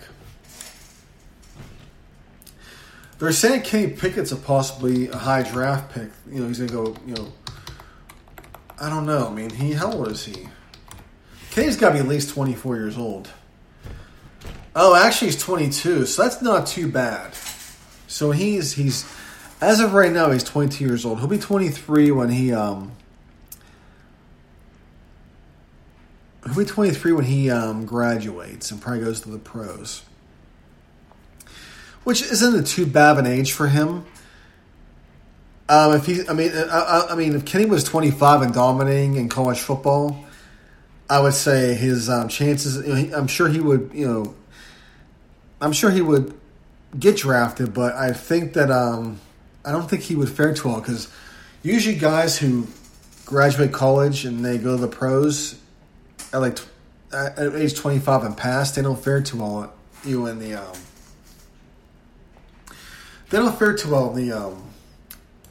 They're 3.19 3.31
saying 3.31 3.61
Kenny 3.61 3.91
Pickett's 3.91 4.31
a 4.31 4.35
possibly 4.35 5.07
a 5.09 5.17
high 5.17 5.43
draft 5.43 5.93
pick. 5.93 6.09
You 6.31 6.41
know, 6.41 6.47
he's 6.47 6.57
gonna 6.57 6.71
go. 6.71 6.95
You 7.05 7.13
know, 7.13 7.33
I 8.79 8.89
don't 8.89 9.05
know. 9.05 9.27
I 9.27 9.31
mean, 9.31 9.51
he 9.51 9.73
how 9.73 9.91
old 9.91 10.07
is 10.07 10.25
he? 10.25 10.47
Kenny's 11.51 11.77
got 11.77 11.89
to 11.89 11.93
be 11.93 11.99
at 11.99 12.07
least 12.07 12.33
twenty 12.33 12.55
four 12.55 12.75
years 12.75 12.97
old. 12.97 13.29
Oh, 14.75 14.95
actually, 14.95 15.27
he's 15.27 15.39
twenty 15.39 15.69
two, 15.69 16.07
so 16.07 16.23
that's 16.23 16.41
not 16.41 16.65
too 16.65 16.87
bad. 16.87 17.35
So 18.07 18.31
he's 18.31 18.73
he's 18.73 19.05
as 19.61 19.79
of 19.79 19.93
right 19.93 20.11
now, 20.11 20.31
he's 20.31 20.43
twenty 20.43 20.69
two 20.69 20.85
years 20.85 21.05
old. 21.05 21.19
He'll 21.19 21.27
be 21.27 21.37
twenty 21.37 21.69
three 21.69 22.11
when 22.11 22.29
he 22.29 22.53
um. 22.53 22.93
He'll 26.43 26.55
be 26.55 26.65
23 26.65 27.11
when 27.11 27.25
he 27.25 27.51
um, 27.51 27.85
graduates 27.85 28.71
and 28.71 28.81
probably 28.81 29.03
goes 29.03 29.21
to 29.21 29.29
the 29.29 29.37
pros 29.37 30.01
which 32.03 32.21
isn't 32.21 32.67
too 32.67 32.85
bad 32.85 33.11
of 33.11 33.17
an 33.19 33.27
age 33.27 33.51
for 33.51 33.67
him. 33.67 34.05
Um, 35.69 35.93
if 35.95 36.05
he, 36.05 36.27
I 36.27 36.33
mean, 36.33 36.51
I, 36.53 37.07
I, 37.11 37.15
mean, 37.15 37.35
if 37.35 37.45
Kenny 37.45 37.65
was 37.65 37.83
25 37.83 38.41
and 38.41 38.53
dominating 38.53 39.15
in 39.15 39.29
college 39.29 39.59
football, 39.59 40.25
I 41.09 41.19
would 41.19 41.33
say 41.33 41.75
his 41.75 42.09
um, 42.09 42.27
chances. 42.27 42.85
You 42.85 43.07
know, 43.07 43.17
I'm 43.17 43.27
sure 43.27 43.47
he 43.47 43.59
would. 43.59 43.91
You 43.93 44.07
know, 44.07 44.35
I'm 45.61 45.71
sure 45.71 45.91
he 45.91 46.01
would 46.01 46.37
get 46.97 47.17
drafted, 47.17 47.73
but 47.73 47.93
I 47.95 48.11
think 48.11 48.53
that 48.53 48.69
um, 48.69 49.19
I 49.63 49.71
don't 49.71 49.89
think 49.89 50.03
he 50.03 50.15
would 50.15 50.29
fare 50.29 50.53
too 50.53 50.69
well 50.69 50.79
because 50.79 51.07
usually 51.63 51.95
guys 51.95 52.37
who 52.37 52.67
graduate 53.25 53.71
college 53.71 54.25
and 54.25 54.43
they 54.43 54.57
go 54.57 54.75
to 54.75 54.81
the 54.81 54.87
pros 54.87 55.59
at 56.33 56.37
like 56.39 56.59
at 57.13 57.55
age 57.55 57.75
25 57.75 58.23
and 58.23 58.37
past, 58.37 58.75
they 58.75 58.81
don't 58.81 59.01
fare 59.01 59.21
too 59.21 59.37
well. 59.37 59.73
You 60.05 60.25
in 60.27 60.39
the 60.39 60.55
um, 60.55 60.77
they 63.29 63.37
don't 63.37 63.57
fare 63.57 63.75
too 63.75 63.91
well 63.91 64.09
in 64.09 64.27
the 64.27 64.35
um, 64.35 64.63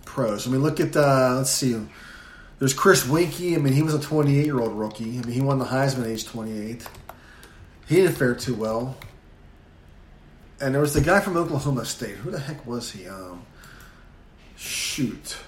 pros. 0.05 0.47
I 0.47 0.51
mean, 0.51 0.63
look 0.63 0.81
at 0.81 0.97
uh, 0.97 1.35
let's 1.37 1.51
see. 1.51 1.81
There's 2.59 2.75
Chris 2.75 3.05
Weinke. 3.05 3.55
I 3.55 3.59
mean, 3.59 3.73
he 3.73 3.83
was 3.83 3.95
a 3.95 4.01
28 4.01 4.45
year 4.45 4.61
old 4.61 4.73
rookie. 4.73 5.19
I 5.19 5.23
mean, 5.23 5.33
he 5.33 5.41
won 5.41 5.59
the 5.59 5.65
Heisman 5.67 6.03
at 6.03 6.09
age 6.09 6.27
28. 6.27 6.87
He 7.87 7.97
didn't 7.97 8.17
fare 8.17 8.35
too 8.35 8.55
well. 8.55 8.97
And 10.61 10.75
there 10.75 10.83
was 10.83 10.93
the 10.93 11.01
guy 11.01 11.21
from 11.21 11.37
Oklahoma 11.37 11.87
State. 11.87 12.17
Who 12.17 12.31
the 12.31 12.39
heck 12.39 12.67
was 12.67 12.91
he? 12.91 13.09
Um, 13.09 13.47
shoot. 14.61 15.39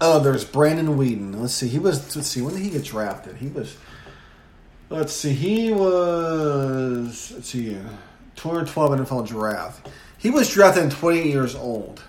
Oh, 0.00 0.20
there's 0.20 0.44
Brandon 0.44 0.96
Weeden. 0.96 1.40
Let's 1.40 1.54
see. 1.54 1.68
He 1.68 1.78
was. 1.78 2.14
Let's 2.14 2.28
see. 2.28 2.42
When 2.42 2.54
did 2.54 2.62
he 2.62 2.70
get 2.70 2.84
drafted? 2.84 3.36
He 3.36 3.48
was 3.48 3.76
Let's 4.88 5.12
see. 5.12 5.32
He 5.32 5.72
was 5.72 7.32
let's 7.32 7.48
see, 7.48 7.76
212 8.36 9.00
NFL 9.00 9.26
draft. 9.26 9.88
He 10.16 10.30
was 10.30 10.48
drafted 10.52 10.84
in 10.84 10.90
20 10.90 11.28
years 11.28 11.56
old, 11.56 12.00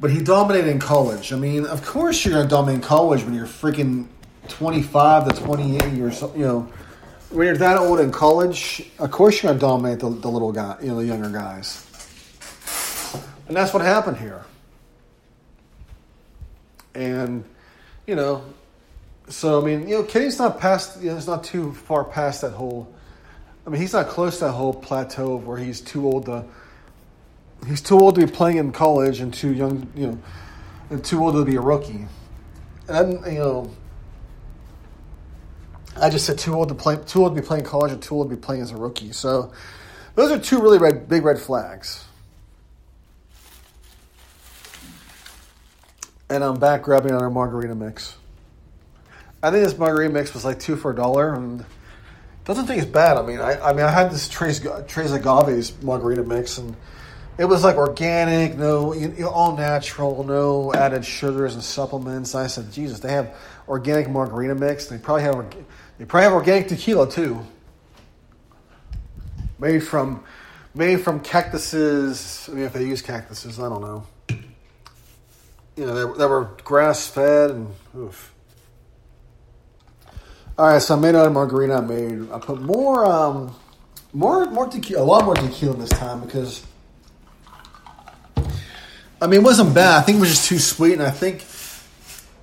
but 0.00 0.10
he 0.10 0.22
dominated 0.22 0.70
in 0.70 0.78
college. 0.78 1.34
I 1.34 1.36
mean, 1.36 1.66
of 1.66 1.84
course 1.84 2.24
you're 2.24 2.32
gonna 2.32 2.48
dominate 2.48 2.76
in 2.76 2.80
college 2.80 3.24
when 3.24 3.34
you're 3.34 3.46
freaking 3.46 4.06
25 4.48 5.28
to 5.28 5.40
28 5.42 5.92
years. 5.92 6.22
You 6.22 6.38
know, 6.38 6.72
when 7.32 7.46
you're 7.46 7.56
that 7.56 7.78
old 7.78 8.00
in 8.00 8.12
college, 8.12 8.90
of 8.98 9.10
course 9.10 9.42
you're 9.42 9.50
gonna 9.50 9.60
dominate 9.60 10.00
the, 10.00 10.10
the 10.10 10.28
little 10.28 10.52
guy, 10.52 10.76
you 10.82 10.88
know, 10.88 10.96
the 10.96 11.06
younger 11.06 11.30
guys. 11.30 11.86
And 13.48 13.56
that's 13.56 13.72
what 13.72 13.82
happened 13.82 14.18
here. 14.18 14.44
And 16.94 17.44
you 18.06 18.14
know, 18.14 18.44
so 19.28 19.60
I 19.60 19.64
mean, 19.64 19.88
you 19.88 19.96
know, 19.96 20.02
Kenny's 20.02 20.38
not 20.38 20.60
past. 20.60 21.00
You 21.00 21.10
know, 21.10 21.16
it's 21.16 21.26
not 21.26 21.44
too 21.44 21.72
far 21.72 22.04
past 22.04 22.42
that 22.42 22.52
whole. 22.52 22.92
I 23.66 23.70
mean, 23.70 23.80
he's 23.80 23.92
not 23.92 24.08
close 24.08 24.38
to 24.38 24.46
that 24.46 24.52
whole 24.52 24.74
plateau 24.74 25.34
of 25.34 25.46
where 25.46 25.58
he's 25.58 25.80
too 25.80 26.06
old 26.06 26.26
to. 26.26 26.44
He's 27.66 27.80
too 27.80 27.98
old 27.98 28.16
to 28.16 28.26
be 28.26 28.30
playing 28.30 28.58
in 28.58 28.72
college 28.72 29.20
and 29.20 29.32
too 29.32 29.52
young, 29.52 29.90
you 29.94 30.08
know, 30.08 30.18
and 30.90 31.04
too 31.04 31.22
old 31.22 31.34
to 31.34 31.44
be 31.44 31.56
a 31.56 31.60
rookie. 31.60 32.06
And 32.88 33.24
you 33.26 33.38
know, 33.38 33.70
I 36.00 36.10
just 36.10 36.26
said 36.26 36.38
too 36.38 36.54
old 36.54 36.68
to 36.68 36.74
play, 36.74 36.96
too 37.06 37.22
old 37.22 37.34
to 37.34 37.40
be 37.40 37.46
playing 37.46 37.64
college, 37.64 37.92
and 37.92 38.02
too 38.02 38.14
old 38.14 38.30
to 38.30 38.36
be 38.36 38.40
playing 38.40 38.62
as 38.62 38.70
a 38.70 38.76
rookie. 38.76 39.12
So, 39.12 39.52
those 40.14 40.30
are 40.30 40.38
two 40.38 40.60
really 40.60 40.78
red, 40.78 41.08
big 41.08 41.24
red 41.24 41.38
flags. 41.38 42.04
And 46.28 46.42
I'm 46.42 46.58
back 46.58 46.82
grabbing 46.82 47.12
on 47.12 47.22
our 47.22 47.30
margarita 47.30 47.74
mix. 47.74 48.16
I 49.42 49.50
think 49.50 49.64
this 49.64 49.76
margarita 49.76 50.12
mix 50.12 50.32
was 50.32 50.44
like 50.44 50.58
two 50.58 50.76
for 50.76 50.92
a 50.92 50.94
dollar, 50.94 51.34
and 51.34 51.64
doesn't 52.44 52.66
think 52.66 52.82
it's 52.82 52.90
bad. 52.90 53.16
I 53.16 53.22
mean, 53.22 53.40
I, 53.40 53.60
I 53.60 53.72
mean, 53.72 53.84
I 53.84 53.90
had 53.90 54.10
this 54.10 54.28
Trace 54.28 54.60
Tres 54.88 55.12
Agaves 55.12 55.82
margarita 55.82 56.22
mix, 56.22 56.58
and 56.58 56.74
it 57.38 57.44
was 57.44 57.64
like 57.64 57.76
organic, 57.76 58.56
no, 58.56 58.92
you 58.92 59.08
know, 59.08 59.28
all 59.28 59.56
natural, 59.56 60.24
no 60.24 60.72
added 60.74 61.04
sugars 61.04 61.54
and 61.54 61.62
supplements. 61.62 62.34
I 62.34 62.46
said, 62.46 62.72
Jesus, 62.72 63.00
they 63.00 63.12
have 63.12 63.34
organic 63.68 64.08
margarita 64.08 64.54
mix. 64.54 64.86
They 64.86 64.98
probably 64.98 65.22
have 65.22 65.54
they 66.02 66.06
probably 66.06 66.24
have 66.24 66.32
organic 66.32 66.66
tequila 66.66 67.08
too, 67.08 67.46
made 69.60 69.84
from 69.84 70.24
made 70.74 71.00
from 71.00 71.20
cactuses. 71.20 72.48
I 72.50 72.56
mean, 72.56 72.64
if 72.64 72.72
they 72.72 72.84
use 72.84 73.00
cactuses, 73.00 73.60
I 73.60 73.68
don't 73.68 73.82
know. 73.82 74.06
You 75.76 75.86
know, 75.86 75.94
they, 75.94 76.18
they 76.18 76.26
were 76.26 76.56
grass 76.64 77.06
fed 77.06 77.52
and 77.52 77.72
oof. 77.96 78.34
All 80.58 80.72
right, 80.72 80.82
so 80.82 80.96
I 80.96 80.98
made 80.98 81.14
out 81.14 81.28
a 81.28 81.30
margarita. 81.30 81.74
I 81.74 81.80
made. 81.82 82.32
I 82.32 82.40
put 82.40 82.60
more, 82.60 83.06
um, 83.06 83.54
more, 84.12 84.46
more 84.46 84.66
tequila. 84.66 85.02
A 85.02 85.04
lot 85.04 85.24
more 85.24 85.36
tequila 85.36 85.76
this 85.76 85.90
time 85.90 86.20
because. 86.20 86.66
I 89.20 89.28
mean, 89.28 89.42
it 89.42 89.44
wasn't 89.44 89.72
bad. 89.72 89.98
I 89.98 90.02
think 90.02 90.16
it 90.16 90.20
was 90.20 90.30
just 90.30 90.48
too 90.48 90.58
sweet, 90.58 90.94
and 90.94 91.02
I 91.04 91.10
think, 91.10 91.42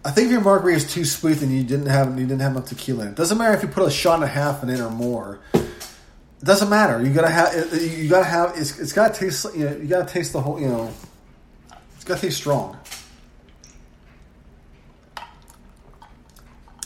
I 0.10 0.12
think 0.12 0.32
your 0.32 0.42
margarita 0.42 0.78
is 0.78 0.92
too 0.92 1.06
sweet, 1.06 1.36
then 1.36 1.52
you 1.52 1.64
didn't 1.64 1.86
have 1.86 2.18
you 2.18 2.26
didn't 2.26 2.42
have 2.42 2.54
enough 2.54 2.66
tequila. 2.66 3.10
it. 3.10 3.16
Doesn't 3.16 3.38
matter 3.38 3.56
if 3.56 3.62
you 3.62 3.70
put 3.70 3.88
a 3.88 3.92
shot 3.92 4.16
and 4.16 4.24
a 4.24 4.28
half 4.28 4.64
in 4.64 4.70
it 4.70 4.80
or 4.80 4.90
more. 4.90 5.40
It 5.54 5.70
doesn't 6.44 6.68
matter. 6.68 7.00
You 7.06 7.14
gotta 7.14 7.30
have. 7.30 7.80
You 7.80 8.10
gotta 8.10 8.26
have. 8.26 8.58
It's, 8.58 8.80
it's 8.80 8.92
gotta 8.92 9.14
taste. 9.14 9.46
You 9.56 9.66
know. 9.66 9.78
You 9.78 9.86
gotta 9.86 10.12
taste 10.12 10.34
the 10.34 10.42
whole. 10.42 10.60
You 10.60 10.70
know. 10.70 10.94
It's 11.94 12.06
gotta 12.06 12.22
taste 12.22 12.38
strong. 12.38 12.76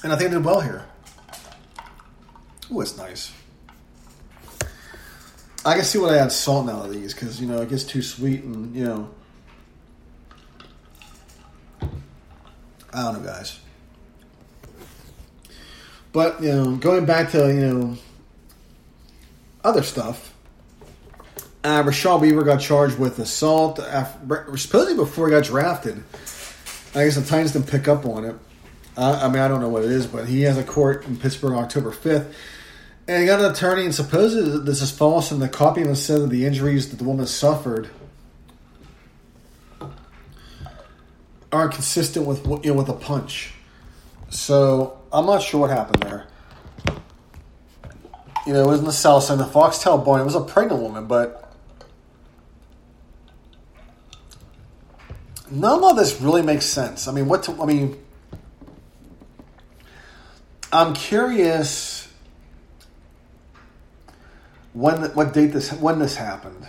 And 0.04 0.12
I 0.12 0.18
think 0.18 0.32
I 0.32 0.34
did 0.34 0.44
well 0.44 0.60
here. 0.60 0.86
Oh, 2.70 2.82
it's 2.82 2.98
nice. 2.98 3.32
I 5.64 5.76
can 5.76 5.86
see 5.86 5.98
what 5.98 6.12
I 6.12 6.18
add 6.18 6.34
salt 6.34 6.66
now 6.66 6.84
to 6.84 6.90
these 6.90 7.14
because 7.14 7.40
you 7.40 7.48
know 7.48 7.62
it 7.62 7.70
gets 7.70 7.86
too 7.86 8.02
sweet 8.02 8.44
and 8.44 8.76
you 8.76 8.84
know. 8.84 9.10
I 12.94 13.04
don't 13.04 13.22
know, 13.22 13.28
guys. 13.28 13.60
But 16.12 16.42
you 16.42 16.52
know, 16.52 16.76
going 16.76 17.06
back 17.06 17.32
to 17.32 17.54
you 17.54 17.62
know 17.62 17.98
other 19.64 19.84
stuff. 19.84 20.34
Uh, 21.64 21.82
Rashad 21.82 22.20
Weaver 22.20 22.44
got 22.44 22.60
charged 22.60 23.00
with 23.00 23.20
assault 23.20 23.80
after, 23.80 24.58
supposedly 24.58 24.96
before 24.96 25.28
he 25.28 25.32
got 25.32 25.46
drafted. 25.46 26.04
I 26.94 27.06
guess 27.06 27.16
the 27.16 27.24
Titans 27.24 27.54
didn't 27.54 27.70
pick 27.70 27.88
up 27.88 28.06
on 28.06 28.26
it. 28.26 28.36
Uh, 28.98 29.20
I 29.24 29.28
mean, 29.30 29.42
I 29.42 29.48
don't 29.48 29.62
know 29.62 29.70
what 29.70 29.84
it 29.84 29.92
is, 29.92 30.06
but 30.06 30.28
he 30.28 30.42
has 30.42 30.58
a 30.58 30.64
court 30.64 31.08
in 31.08 31.18
Pittsburgh 31.18 31.54
October 31.54 31.92
5th. 31.92 32.32
And 33.08 33.22
he 33.22 33.26
got 33.26 33.40
an 33.40 33.52
attorney 33.52 33.86
and 33.86 33.96
supposedly 33.96 34.60
this 34.64 34.82
is 34.82 34.92
false, 34.92 35.32
and 35.32 35.42
the 35.42 35.50
copy 35.50 35.82
even 35.82 35.96
said 35.96 36.22
that 36.22 36.30
the 36.30 36.46
injuries 36.46 36.90
that 36.90 36.98
the 36.98 37.04
woman 37.04 37.26
suffered 37.26 37.90
aren't 41.54 41.74
consistent 41.74 42.26
with 42.26 42.46
you 42.66 42.72
know 42.72 42.74
with 42.74 42.90
a 42.90 42.94
punch. 42.94 43.54
So 44.30 45.00
I'm 45.12 45.26
not 45.26 45.42
sure 45.42 45.62
what 45.62 45.70
happened 45.70 46.04
there. 46.04 46.28
You 48.46 48.54
know, 48.54 48.64
it 48.64 48.68
was 48.68 48.80
in 48.80 48.86
the 48.86 48.92
South 48.92 49.24
Side, 49.24 49.38
the 49.38 49.46
Foxtail 49.46 49.98
Bone. 50.00 50.20
It 50.20 50.26
was 50.26 50.36
a 50.36 50.42
pregnant 50.42 50.82
woman, 50.82 51.06
but 51.06 51.54
none 55.50 55.84
of 55.84 55.96
this 55.96 56.20
really 56.20 56.42
makes 56.42 56.66
sense. 56.66 57.08
I 57.08 57.14
mean, 57.14 57.28
what? 57.28 57.44
To, 57.44 57.62
I 57.62 57.66
mean, 57.66 57.98
I'm 60.74 60.94
curious 60.94 62.12
when 64.74 65.04
what 65.14 65.34
date 65.34 65.54
this 65.54 65.72
when 65.72 66.00
this 66.00 66.16
happened. 66.16 66.68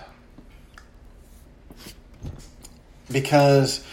because 3.11 3.85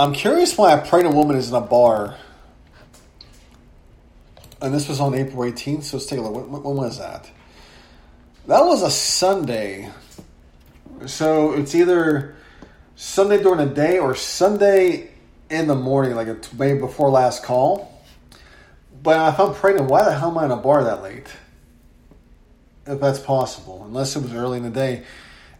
I'm 0.00 0.14
curious 0.14 0.56
why 0.56 0.72
a 0.72 0.82
pregnant 0.82 1.14
woman 1.14 1.36
is 1.36 1.50
in 1.50 1.54
a 1.54 1.60
bar. 1.60 2.16
And 4.62 4.72
this 4.72 4.88
was 4.88 4.98
on 4.98 5.14
April 5.14 5.42
18th, 5.42 5.82
so 5.82 5.98
let's 5.98 6.06
take 6.06 6.18
a 6.18 6.22
look. 6.22 6.50
When, 6.50 6.62
when 6.62 6.76
was 6.76 6.98
that? 6.98 7.30
That 8.46 8.64
was 8.64 8.82
a 8.82 8.90
Sunday. 8.90 9.90
So 11.04 11.52
it's 11.52 11.74
either 11.74 12.34
Sunday 12.96 13.42
during 13.42 13.58
the 13.68 13.74
day 13.74 13.98
or 13.98 14.14
Sunday 14.14 15.10
in 15.50 15.66
the 15.66 15.74
morning, 15.74 16.14
like 16.14 16.28
a, 16.28 16.38
maybe 16.56 16.80
before 16.80 17.10
last 17.10 17.42
call. 17.42 18.02
But 19.02 19.34
if 19.34 19.38
I'm 19.38 19.52
pregnant, 19.52 19.90
why 19.90 20.02
the 20.02 20.14
hell 20.14 20.30
am 20.30 20.38
I 20.38 20.46
in 20.46 20.50
a 20.50 20.56
bar 20.56 20.82
that 20.82 21.02
late? 21.02 21.28
If 22.86 23.00
that's 23.00 23.18
possible, 23.18 23.84
unless 23.84 24.16
it 24.16 24.22
was 24.22 24.32
early 24.32 24.56
in 24.56 24.62
the 24.62 24.70
day. 24.70 25.04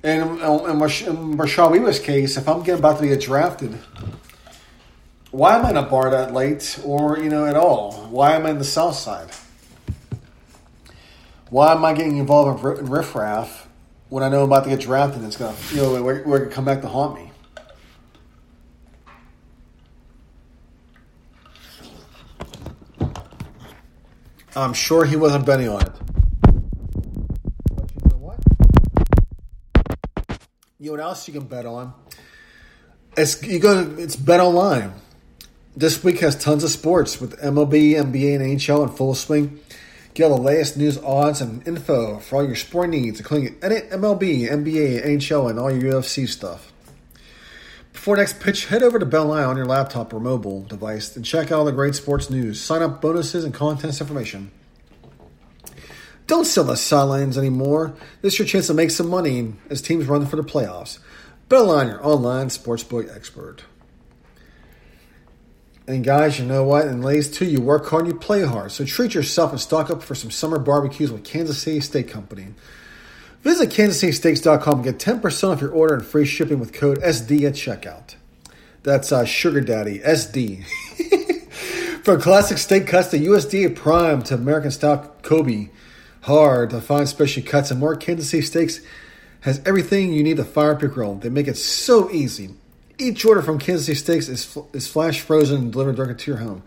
And 0.02 0.22
in, 0.22 0.38
in, 0.38 0.40
Rashad 0.80 1.72
Weaver's 1.72 1.98
case, 1.98 2.38
if 2.38 2.48
I'm 2.48 2.60
getting 2.60 2.78
about 2.78 3.00
to 3.00 3.06
get 3.06 3.20
drafted, 3.20 3.78
why 5.30 5.56
am 5.56 5.64
I 5.64 5.70
in 5.70 5.76
a 5.76 5.82
bar 5.82 6.10
that 6.10 6.34
late 6.34 6.78
or, 6.84 7.18
you 7.18 7.28
know, 7.28 7.46
at 7.46 7.56
all? 7.56 7.92
Why 8.10 8.34
am 8.34 8.46
I 8.46 8.50
in 8.50 8.58
the 8.58 8.64
South 8.64 8.96
Side? 8.96 9.30
Why 11.50 11.72
am 11.72 11.84
I 11.84 11.92
getting 11.92 12.16
involved 12.16 12.64
in 12.64 12.86
riffraff 12.86 13.68
when 14.08 14.22
I 14.24 14.28
know 14.28 14.42
I'm 14.42 14.46
about 14.46 14.64
to 14.64 14.70
get 14.70 14.80
drafted 14.80 15.18
and 15.18 15.26
it's 15.26 15.36
going 15.36 15.54
to, 15.54 15.74
you 15.74 15.82
know, 15.82 16.02
we're, 16.02 16.24
we're 16.24 16.38
going 16.38 16.48
to 16.48 16.54
come 16.54 16.64
back 16.64 16.80
to 16.82 16.88
haunt 16.88 17.14
me? 17.14 17.30
I'm 24.56 24.72
sure 24.72 25.04
he 25.04 25.14
wasn't 25.14 25.46
betting 25.46 25.68
on 25.68 25.82
it. 25.82 25.92
But 27.72 27.90
you 27.94 28.10
know 28.10 28.16
what? 28.16 28.38
You 30.80 30.86
know 30.86 30.92
what 30.92 31.00
else 31.00 31.28
you 31.28 31.34
can 31.34 31.44
bet 31.44 31.66
on? 31.66 31.94
It's 33.16 33.40
you 33.44 33.60
go. 33.60 33.94
It's 33.96 34.16
bet 34.16 34.40
online. 34.40 34.92
This 35.80 36.04
week 36.04 36.20
has 36.20 36.36
tons 36.36 36.62
of 36.62 36.68
sports 36.68 37.22
with 37.22 37.40
MLB, 37.40 37.92
NBA, 37.92 38.36
and 38.36 38.44
NHL 38.44 38.82
in 38.82 38.94
full 38.94 39.14
swing. 39.14 39.60
Get 40.12 40.24
all 40.24 40.36
the 40.36 40.42
latest 40.42 40.76
news, 40.76 40.98
odds, 40.98 41.40
and 41.40 41.66
info 41.66 42.18
for 42.18 42.36
all 42.36 42.44
your 42.44 42.54
sport 42.54 42.90
needs, 42.90 43.18
including 43.18 43.54
MLB, 43.60 44.46
NBA, 44.46 45.02
NHL, 45.06 45.48
and 45.48 45.58
all 45.58 45.70
your 45.72 45.94
UFC 45.94 46.28
stuff. 46.28 46.70
Before 47.94 48.18
next 48.18 48.40
pitch, 48.40 48.66
head 48.66 48.82
over 48.82 48.98
to 48.98 49.06
Bell 49.06 49.28
BetOnline 49.28 49.48
on 49.48 49.56
your 49.56 49.64
laptop 49.64 50.12
or 50.12 50.20
mobile 50.20 50.64
device 50.64 51.16
and 51.16 51.24
check 51.24 51.50
out 51.50 51.60
all 51.60 51.64
the 51.64 51.72
great 51.72 51.94
sports 51.94 52.28
news, 52.28 52.60
sign 52.60 52.82
up 52.82 53.00
bonuses, 53.00 53.42
and 53.42 53.54
contest 53.54 54.02
information. 54.02 54.50
Don't 56.26 56.44
sell 56.44 56.64
the 56.64 56.76
sidelines 56.76 57.38
anymore. 57.38 57.94
This 58.20 58.34
is 58.34 58.38
your 58.40 58.48
chance 58.48 58.66
to 58.66 58.74
make 58.74 58.90
some 58.90 59.08
money 59.08 59.54
as 59.70 59.80
teams 59.80 60.04
run 60.04 60.26
for 60.26 60.36
the 60.36 60.42
playoffs. 60.42 60.98
Bell 61.48 61.66
BetOnline, 61.66 61.88
your 61.88 62.06
online 62.06 62.48
sportsbook 62.48 63.16
expert. 63.16 63.64
And 65.90 66.04
guys, 66.04 66.38
you 66.38 66.46
know 66.46 66.62
what? 66.62 66.86
And 66.86 67.04
ladies 67.04 67.28
too, 67.28 67.46
you 67.46 67.60
work 67.60 67.86
hard 67.88 68.06
you 68.06 68.14
play 68.14 68.44
hard. 68.44 68.70
So 68.70 68.84
treat 68.84 69.12
yourself 69.12 69.50
and 69.50 69.60
stock 69.60 69.90
up 69.90 70.04
for 70.04 70.14
some 70.14 70.30
summer 70.30 70.60
barbecues 70.60 71.10
with 71.10 71.24
Kansas 71.24 71.60
City 71.60 71.80
Steak 71.80 72.08
Company. 72.08 72.54
Visit 73.42 73.70
kansascitysteaks.com 73.70 74.74
and 74.74 74.84
get 74.84 74.98
10% 74.98 75.48
off 75.48 75.60
your 75.60 75.72
order 75.72 75.94
and 75.94 76.06
free 76.06 76.24
shipping 76.24 76.60
with 76.60 76.72
code 76.72 77.00
SD 77.00 77.42
at 77.42 77.54
checkout. 77.54 78.14
That's 78.84 79.10
uh, 79.10 79.24
Sugar 79.24 79.60
Daddy, 79.60 79.98
SD. 79.98 80.64
From 82.04 82.20
classic 82.20 82.58
steak 82.58 82.86
cuts 82.86 83.08
to 83.08 83.18
USDA 83.18 83.74
prime 83.74 84.22
to 84.22 84.34
American 84.34 84.70
style 84.70 85.12
Kobe, 85.22 85.70
hard 86.22 86.70
to 86.70 86.80
find 86.80 87.08
special 87.08 87.42
cuts 87.42 87.72
and 87.72 87.80
more, 87.80 87.96
Kansas 87.96 88.30
City 88.30 88.46
Steaks 88.46 88.80
has 89.40 89.60
everything 89.66 90.12
you 90.12 90.22
need 90.22 90.36
to 90.36 90.44
fire 90.44 90.72
up 90.72 90.82
your 90.82 90.90
grill. 90.90 91.16
They 91.16 91.30
make 91.30 91.48
it 91.48 91.56
so 91.56 92.10
easy. 92.10 92.50
Each 93.00 93.24
order 93.24 93.40
from 93.40 93.58
Kansas 93.58 93.86
City 93.86 93.98
Steaks 93.98 94.28
is, 94.28 94.58
is 94.74 94.86
flash 94.86 95.22
frozen 95.22 95.56
and 95.56 95.72
delivered 95.72 95.96
directly 95.96 96.16
to 96.16 96.30
your 96.32 96.40
home. 96.40 96.62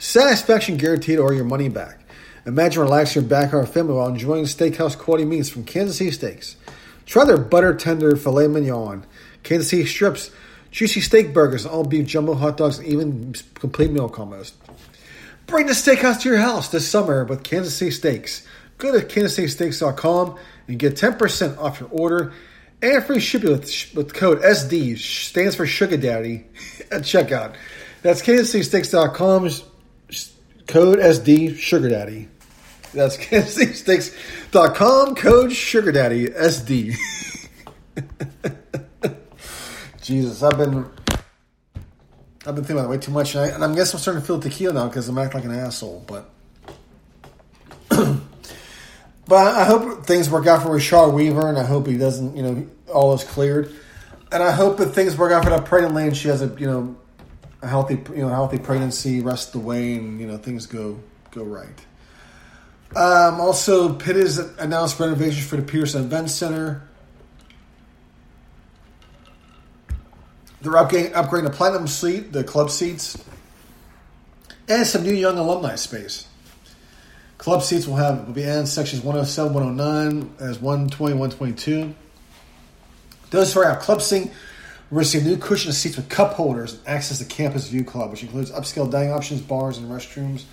Satisfaction 0.00 0.76
guaranteed 0.76 1.20
or 1.20 1.32
your 1.32 1.44
money 1.44 1.68
back. 1.68 2.00
Imagine 2.46 2.82
relaxing 2.82 3.22
your 3.22 3.28
backyard 3.30 3.68
family 3.68 3.94
while 3.94 4.08
enjoying 4.08 4.44
steakhouse 4.44 4.98
quality 4.98 5.24
meats 5.24 5.48
from 5.48 5.62
Kansas 5.62 5.98
City 5.98 6.10
Steaks. 6.10 6.56
Try 7.06 7.24
their 7.24 7.38
butter 7.38 7.74
tender 7.74 8.16
filet 8.16 8.48
mignon, 8.48 9.06
Kansas 9.44 9.70
City 9.70 9.86
strips, 9.86 10.32
juicy 10.72 11.00
steak 11.00 11.32
burgers, 11.32 11.64
all 11.64 11.84
beef 11.84 12.06
jumbo 12.06 12.34
hot 12.34 12.56
dogs, 12.56 12.80
and 12.80 12.88
even 12.88 13.34
complete 13.54 13.92
meal 13.92 14.10
combos. 14.10 14.54
Bring 15.46 15.66
the 15.66 15.74
steakhouse 15.74 16.20
to 16.22 16.28
your 16.28 16.38
house 16.38 16.70
this 16.70 16.88
summer 16.88 17.24
with 17.24 17.44
Kansas 17.44 17.76
City 17.76 17.92
Steaks. 17.92 18.44
Go 18.78 18.98
to 18.98 19.06
kansascitysteaks.com 19.06 20.38
and 20.66 20.78
get 20.78 20.96
10% 20.96 21.56
off 21.58 21.78
your 21.78 21.88
order 21.92 22.32
and 22.82 23.04
free 23.04 23.20
shipping 23.20 23.50
with, 23.50 23.94
with 23.94 24.14
code 24.14 24.40
SD, 24.42 24.98
stands 24.98 25.54
for 25.54 25.66
Sugar 25.66 25.96
Daddy, 25.96 26.46
at 26.90 27.02
checkout. 27.02 27.54
That's 28.02 28.22
kansascitysteaks.com, 28.22 29.50
code 30.66 30.98
SD, 30.98 31.56
Sugar 31.56 31.88
Daddy. 31.88 32.28
That's 32.94 33.16
kansascitysteaks.com, 33.18 35.14
code 35.16 35.52
Sugar 35.52 35.92
Daddy, 35.92 36.26
SD. 36.28 36.94
Jesus, 40.02 40.42
I've 40.42 40.56
been 40.56 40.86
I've 42.46 42.54
been 42.54 42.64
thinking 42.64 42.78
about 42.78 42.86
it 42.86 42.90
way 42.90 42.98
too 42.98 43.10
much, 43.12 43.34
and, 43.34 43.44
I, 43.44 43.48
and 43.48 43.62
I'm 43.62 43.74
guessing 43.74 43.98
I'm 43.98 44.00
starting 44.00 44.22
to 44.22 44.26
feel 44.26 44.40
tequila 44.40 44.72
now 44.72 44.86
because 44.88 45.06
I'm 45.08 45.18
acting 45.18 45.42
like 45.42 45.50
an 45.50 45.54
asshole. 45.54 46.02
But 46.06 46.30
but 49.28 49.54
I 49.54 49.64
hope 49.64 50.06
things 50.06 50.30
work 50.30 50.46
out 50.46 50.62
for 50.62 50.70
Rashad 50.70 51.12
Weaver, 51.12 51.48
and 51.48 51.58
I 51.58 51.64
hope 51.64 51.86
he 51.86 51.98
doesn't, 51.98 52.34
you 52.34 52.42
know, 52.42 52.66
all 52.92 53.12
is 53.12 53.22
cleared. 53.22 53.70
And 54.32 54.42
I 54.42 54.50
hope 54.50 54.78
that 54.78 54.86
things 54.86 55.16
work 55.16 55.32
out 55.32 55.44
for 55.44 55.50
that 55.50 55.66
pregnant 55.66 55.94
lady. 55.94 56.14
She 56.14 56.28
has 56.28 56.40
a, 56.40 56.46
you 56.58 56.66
know, 56.66 56.96
a 57.60 57.66
healthy, 57.66 58.02
you 58.14 58.22
know, 58.22 58.28
healthy 58.28 58.58
pregnancy, 58.58 59.20
rest 59.20 59.52
the 59.52 59.58
way, 59.58 59.94
and 59.94 60.18
you 60.18 60.26
know, 60.26 60.38
things 60.38 60.66
go 60.66 60.98
go 61.30 61.44
right. 61.44 61.86
Um, 62.96 63.38
also, 63.38 63.94
Pitt 63.94 64.16
has 64.16 64.38
announced 64.38 64.98
renovations 64.98 65.46
for 65.46 65.56
the 65.56 65.62
Petersen 65.62 66.04
Event 66.04 66.30
Center. 66.30 66.88
They're 70.62 70.72
upgrading, 70.72 71.12
upgrading 71.12 71.44
the 71.44 71.50
Platinum 71.50 71.86
Suite, 71.86 72.32
the 72.32 72.44
club 72.44 72.70
seats, 72.70 73.22
and 74.68 74.86
some 74.86 75.02
new 75.02 75.12
young 75.12 75.36
alumni 75.36 75.74
space. 75.76 76.27
Club 77.38 77.62
seats 77.62 77.86
will 77.86 77.96
have 77.96 78.26
will 78.26 78.34
be 78.34 78.42
in 78.42 78.66
sections 78.66 79.00
107, 79.02 79.54
109 79.54 80.34
as 80.40 80.58
120, 80.58 81.14
122. 81.14 81.94
Those 83.30 83.54
who 83.54 83.60
are 83.60 83.66
out 83.66 83.80
club 83.80 84.02
seating 84.02 84.32
will 84.90 84.98
receive 84.98 85.24
new 85.24 85.36
cushioned 85.36 85.74
seats 85.74 85.96
with 85.96 86.08
cup 86.08 86.34
holders 86.34 86.74
and 86.74 86.88
access 86.88 87.18
to 87.18 87.24
Campus 87.24 87.68
View 87.68 87.84
Club, 87.84 88.10
which 88.10 88.24
includes 88.24 88.50
upscale 88.50 88.90
dining 88.90 89.12
options, 89.12 89.40
bars, 89.40 89.78
and 89.78 89.88
restrooms. 89.88 90.44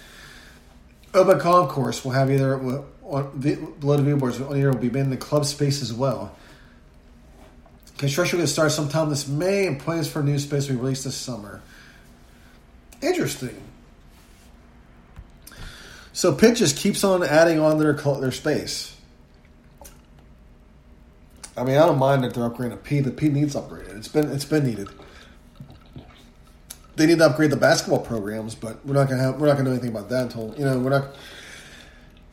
Open 1.15 1.39
concourse 1.39 2.05
will 2.05 2.11
have 2.11 2.29
either 2.29 2.55
on 3.03 3.31
the, 3.39 3.55
below 3.79 3.97
the 3.97 4.03
billboards 4.03 4.39
on 4.39 4.55
here 4.55 4.71
will 4.71 4.77
be 4.77 4.99
in 4.99 5.09
the 5.09 5.17
club 5.17 5.45
space 5.45 5.81
as 5.81 5.91
well. 5.93 6.35
Construction 7.97 8.39
will 8.39 8.47
start 8.47 8.71
sometime 8.71 9.09
this 9.09 9.27
May, 9.27 9.65
and 9.65 9.79
plans 9.79 10.07
for 10.07 10.19
a 10.19 10.23
new 10.23 10.37
space 10.37 10.67
will 10.67 10.75
be 10.75 10.81
released 10.81 11.05
this 11.05 11.15
summer. 11.15 11.61
Interesting. 13.01 13.55
So 16.15 16.33
Pitt 16.33 16.55
just 16.55 16.77
keeps 16.77 17.03
on 17.03 17.23
adding 17.23 17.59
on 17.59 17.77
their 17.77 17.91
their 17.91 18.31
space. 18.31 18.95
I 21.57 21.63
mean, 21.65 21.75
I 21.75 21.85
don't 21.85 21.99
mind 21.99 22.23
that 22.23 22.33
they're 22.33 22.49
upgrading 22.49 22.71
a 22.71 22.77
P. 22.77 23.01
The 23.01 23.11
P 23.11 23.27
needs 23.27 23.53
upgraded. 23.53 23.97
It's 23.97 24.07
been 24.07 24.31
it's 24.31 24.45
been 24.45 24.63
needed. 24.63 24.87
They 26.95 27.05
need 27.05 27.17
to 27.17 27.25
upgrade 27.25 27.51
the 27.51 27.57
basketball 27.57 27.99
programs, 27.99 28.55
but 28.55 28.83
we're 28.85 28.93
not 28.93 29.09
gonna 29.09 29.23
have 29.23 29.41
we're 29.41 29.47
not 29.47 29.57
gonna 29.57 29.65
do 29.65 29.73
anything 29.73 29.89
about 29.89 30.07
that 30.07 30.23
until 30.23 30.55
you 30.57 30.63
know 30.63 30.79
we're 30.79 30.89
not. 30.89 31.17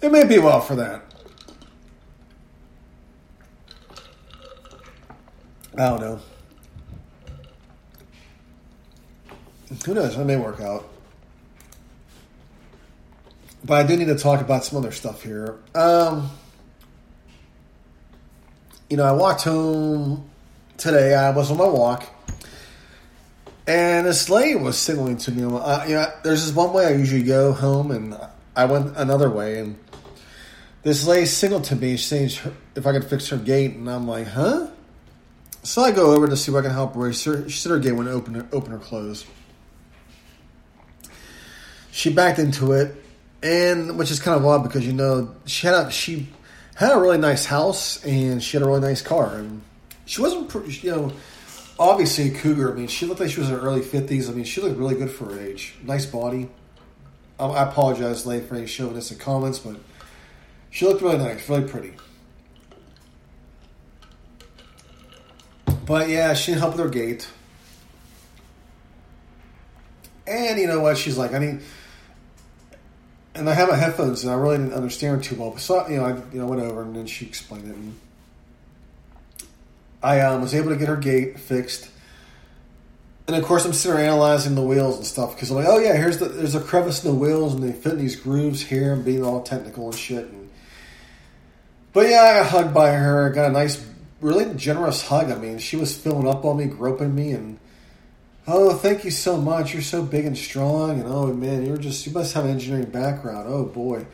It 0.00 0.12
may 0.12 0.22
be 0.26 0.38
well 0.38 0.60
for 0.60 0.76
that. 0.76 1.02
I 5.76 5.88
don't 5.88 6.00
know. 6.00 6.20
Who 9.84 9.94
knows? 9.94 10.16
It 10.16 10.24
may 10.24 10.36
work 10.36 10.60
out. 10.60 10.91
But 13.64 13.74
I 13.74 13.86
do 13.86 13.96
need 13.96 14.06
to 14.06 14.18
talk 14.18 14.40
about 14.40 14.64
some 14.64 14.78
other 14.78 14.90
stuff 14.90 15.22
here. 15.22 15.58
Um, 15.74 16.30
you 18.90 18.96
know, 18.96 19.04
I 19.04 19.12
walked 19.12 19.42
home 19.42 20.28
today. 20.76 21.14
I 21.14 21.30
was 21.30 21.50
on 21.50 21.58
my 21.58 21.68
walk, 21.68 22.04
and 23.66 24.06
this 24.06 24.28
lady 24.28 24.56
was 24.56 24.76
signaling 24.76 25.16
to 25.18 25.32
me. 25.32 25.44
Uh, 25.44 25.84
you 25.86 25.94
know, 25.94 26.06
there's 26.24 26.44
this 26.44 26.54
one 26.54 26.72
way 26.72 26.86
I 26.86 26.90
usually 26.90 27.22
go 27.22 27.52
home, 27.52 27.92
and 27.92 28.18
I 28.56 28.64
went 28.64 28.96
another 28.96 29.30
way, 29.30 29.60
and 29.60 29.78
this 30.82 31.06
lady 31.06 31.26
signaled 31.26 31.64
to 31.64 31.76
me 31.76 31.96
saying 31.96 32.30
if 32.74 32.86
I 32.86 32.92
could 32.92 33.04
fix 33.04 33.28
her 33.28 33.36
gate, 33.36 33.76
and 33.76 33.88
I'm 33.88 34.08
like, 34.08 34.26
huh? 34.26 34.68
So 35.62 35.82
I 35.82 35.92
go 35.92 36.12
over 36.12 36.26
to 36.26 36.36
see 36.36 36.50
if 36.50 36.58
I 36.58 36.62
can 36.62 36.72
help 36.72 36.96
her. 36.96 37.12
She 37.12 37.48
said 37.48 37.70
her 37.70 37.78
gate 37.78 37.92
wouldn't 37.92 38.14
open, 38.14 38.48
open 38.52 38.72
or 38.72 38.78
close. 38.78 39.24
She 41.92 42.12
backed 42.12 42.40
into 42.40 42.72
it 42.72 43.01
and 43.42 43.98
which 43.98 44.10
is 44.10 44.20
kind 44.20 44.38
of 44.38 44.46
odd 44.46 44.62
because 44.62 44.86
you 44.86 44.92
know 44.92 45.34
she 45.46 45.66
had 45.66 45.74
a 45.74 45.90
she 45.90 46.28
had 46.76 46.92
a 46.92 46.98
really 46.98 47.18
nice 47.18 47.44
house 47.44 48.04
and 48.04 48.42
she 48.42 48.56
had 48.56 48.62
a 48.62 48.66
really 48.66 48.80
nice 48.80 49.02
car 49.02 49.34
and 49.34 49.62
she 50.04 50.20
wasn't 50.20 50.82
you 50.82 50.90
know 50.90 51.12
obviously 51.78 52.28
a 52.28 52.34
cougar. 52.34 52.72
I 52.72 52.74
mean, 52.74 52.86
she 52.86 53.06
looked 53.06 53.20
like 53.20 53.30
she 53.30 53.40
was 53.40 53.50
in 53.50 53.56
her 53.56 53.60
early 53.60 53.82
fifties. 53.82 54.28
I 54.28 54.32
mean, 54.32 54.44
she 54.44 54.60
looked 54.60 54.78
really 54.78 54.94
good 54.94 55.10
for 55.10 55.26
her 55.26 55.40
age. 55.40 55.74
Nice 55.82 56.06
body. 56.06 56.48
Um, 57.38 57.52
I 57.52 57.64
apologize, 57.64 58.24
late 58.26 58.44
for 58.44 58.54
any 58.54 58.66
chauvinistic 58.66 59.18
comments, 59.18 59.58
but 59.58 59.76
she 60.70 60.86
looked 60.86 61.02
really 61.02 61.18
nice, 61.18 61.48
really 61.48 61.68
pretty. 61.68 61.94
But 65.84 66.08
yeah, 66.08 66.34
she 66.34 66.52
didn't 66.52 66.60
help 66.60 66.76
with 66.76 66.84
her 66.84 66.90
gait. 66.90 67.28
And 70.26 70.60
you 70.60 70.68
know 70.68 70.80
what? 70.80 70.96
She's 70.96 71.18
like, 71.18 71.34
I 71.34 71.40
mean, 71.40 71.62
and 73.34 73.48
I 73.48 73.54
have 73.54 73.68
my 73.68 73.76
headphones, 73.76 74.24
and 74.24 74.32
I 74.32 74.36
really 74.36 74.58
didn't 74.58 74.74
understand 74.74 75.24
too 75.24 75.36
well. 75.36 75.50
But 75.50 75.60
So 75.60 75.86
you 75.88 75.96
know, 75.96 76.04
I 76.04 76.10
you 76.32 76.40
know 76.40 76.46
went 76.46 76.62
over, 76.62 76.82
and 76.82 76.94
then 76.94 77.06
she 77.06 77.26
explained 77.26 77.68
it. 77.68 77.76
And 77.76 77.98
I 80.02 80.20
um, 80.20 80.42
was 80.42 80.54
able 80.54 80.70
to 80.70 80.76
get 80.76 80.88
her 80.88 80.96
gate 80.96 81.38
fixed, 81.38 81.88
and 83.26 83.36
of 83.36 83.44
course, 83.44 83.64
I'm 83.64 83.72
sitting 83.72 83.96
there 83.96 84.06
analyzing 84.06 84.54
the 84.54 84.62
wheels 84.62 84.96
and 84.96 85.06
stuff 85.06 85.34
because 85.34 85.50
I'm 85.50 85.56
like, 85.56 85.68
oh 85.68 85.78
yeah, 85.78 85.96
here's 85.96 86.18
the 86.18 86.26
there's 86.26 86.54
a 86.54 86.60
crevice 86.60 87.04
in 87.04 87.10
the 87.10 87.16
wheels, 87.16 87.54
and 87.54 87.62
they 87.62 87.72
fit 87.72 87.92
in 87.92 87.98
these 87.98 88.16
grooves 88.16 88.62
here, 88.62 88.92
and 88.92 89.04
being 89.04 89.24
all 89.24 89.42
technical 89.42 89.86
and 89.86 89.94
shit. 89.94 90.26
And 90.26 90.50
but 91.92 92.08
yeah, 92.08 92.22
I 92.22 92.40
got 92.40 92.50
hugged 92.50 92.74
by 92.74 92.92
her. 92.92 93.30
Got 93.30 93.50
a 93.50 93.52
nice, 93.52 93.84
really 94.20 94.52
generous 94.54 95.06
hug. 95.06 95.30
I 95.30 95.36
mean, 95.36 95.58
she 95.58 95.76
was 95.76 95.96
filling 95.96 96.28
up 96.28 96.44
on 96.44 96.58
me, 96.58 96.66
groping 96.66 97.14
me, 97.14 97.32
and 97.32 97.58
oh, 98.46 98.74
thank 98.74 99.04
you 99.04 99.10
so 99.10 99.36
much. 99.36 99.72
You're 99.72 99.82
so 99.82 100.02
big 100.02 100.24
and 100.24 100.36
strong, 100.36 101.00
and 101.00 101.04
oh 101.06 101.32
man, 101.32 101.66
you're 101.66 101.76
just 101.76 102.06
you 102.06 102.12
must 102.12 102.34
have 102.34 102.44
an 102.44 102.50
engineering 102.50 102.90
background. 102.90 103.46
Oh 103.48 103.64
boy, 103.64 104.06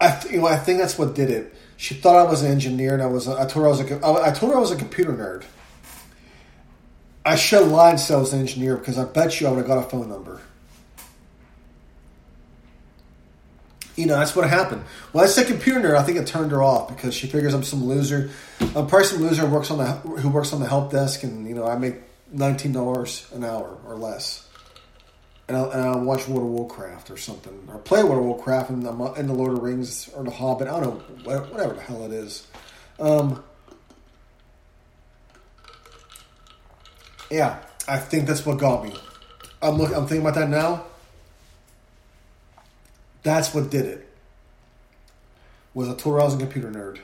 I 0.00 0.12
th- 0.12 0.32
you 0.32 0.40
know 0.40 0.46
I 0.46 0.56
think 0.56 0.78
that's 0.78 0.98
what 0.98 1.14
did 1.14 1.30
it. 1.30 1.54
She 1.76 1.94
thought 1.94 2.16
I 2.16 2.28
was 2.28 2.42
an 2.42 2.50
engineer, 2.50 2.94
and 2.94 3.02
I 3.02 3.06
was. 3.06 3.28
I 3.28 3.46
told 3.46 3.64
her 3.64 3.66
I 3.66 3.68
was 3.68 3.80
a. 3.80 4.24
I 4.24 4.32
told 4.32 4.52
her 4.52 4.58
I 4.58 4.60
was 4.60 4.70
a 4.70 4.76
computer 4.76 5.12
nerd. 5.12 5.44
I 7.24 7.34
should 7.34 7.62
have 7.62 7.72
lied 7.72 7.90
and 7.90 8.00
said 8.00 8.16
I 8.16 8.20
was 8.20 8.32
an 8.32 8.40
engineer 8.40 8.76
because 8.76 8.98
I 8.98 9.04
bet 9.04 9.40
you 9.40 9.48
I 9.48 9.50
would 9.50 9.58
have 9.58 9.66
got 9.66 9.78
a 9.78 9.88
phone 9.88 10.08
number. 10.08 10.40
You 13.96 14.06
know, 14.06 14.16
that's 14.18 14.36
what 14.36 14.48
happened. 14.48 14.82
When 15.12 15.24
I 15.24 15.26
said 15.26 15.46
computer 15.46 15.80
nerd, 15.80 15.96
I 15.96 16.02
think 16.02 16.18
it 16.18 16.26
turned 16.26 16.52
her 16.52 16.62
off 16.62 16.88
because 16.88 17.14
she 17.14 17.26
figures 17.26 17.54
I'm 17.54 17.64
some 17.64 17.84
loser. 17.84 18.30
I'm 18.60 18.76
A 18.76 18.86
person 18.86 19.20
loser 19.20 19.46
who 19.46 19.54
works 19.54 19.70
on 19.70 19.78
the 19.78 19.86
who 20.20 20.28
works 20.28 20.52
on 20.52 20.60
the 20.60 20.68
help 20.68 20.92
desk, 20.92 21.24
and 21.24 21.48
you 21.48 21.54
know, 21.54 21.66
I 21.66 21.76
make 21.76 21.96
nineteen 22.32 22.72
dollars 22.72 23.26
an 23.34 23.44
hour 23.44 23.78
or 23.86 23.96
less, 23.96 24.48
and 25.48 25.56
I'll, 25.56 25.70
and 25.70 25.80
I'll 25.80 26.00
watch 26.00 26.28
World 26.28 26.44
of 26.44 26.50
Warcraft 26.50 27.10
or 27.10 27.16
something, 27.16 27.68
or 27.68 27.78
play 27.78 28.02
World 28.02 28.18
of 28.18 28.24
Warcraft 28.24 28.70
and 28.70 28.86
I'm 28.86 29.00
in 29.16 29.26
the 29.26 29.34
Lord 29.34 29.52
of 29.52 29.56
the 29.58 29.62
Rings 29.62 30.08
or 30.14 30.24
the 30.24 30.30
Hobbit. 30.30 30.68
I 30.68 30.80
don't 30.80 31.24
know, 31.24 31.40
whatever 31.40 31.74
the 31.74 31.80
hell 31.80 32.04
it 32.04 32.12
is. 32.12 32.46
Um, 32.98 33.42
yeah, 37.30 37.58
I 37.88 37.98
think 37.98 38.26
that's 38.26 38.44
what 38.44 38.58
got 38.58 38.84
me. 38.84 38.94
I'm 39.62 39.76
look, 39.76 39.94
I'm 39.94 40.06
thinking 40.06 40.26
about 40.26 40.34
that 40.34 40.48
now. 40.48 40.84
That's 43.22 43.52
what 43.52 43.70
did 43.70 43.86
it. 43.86 44.08
Was 45.74 45.88
a 45.88 45.94
told 45.94 46.20
her 46.20 46.26
a 46.26 46.38
computer 46.38 46.70
nerd. 46.70 47.00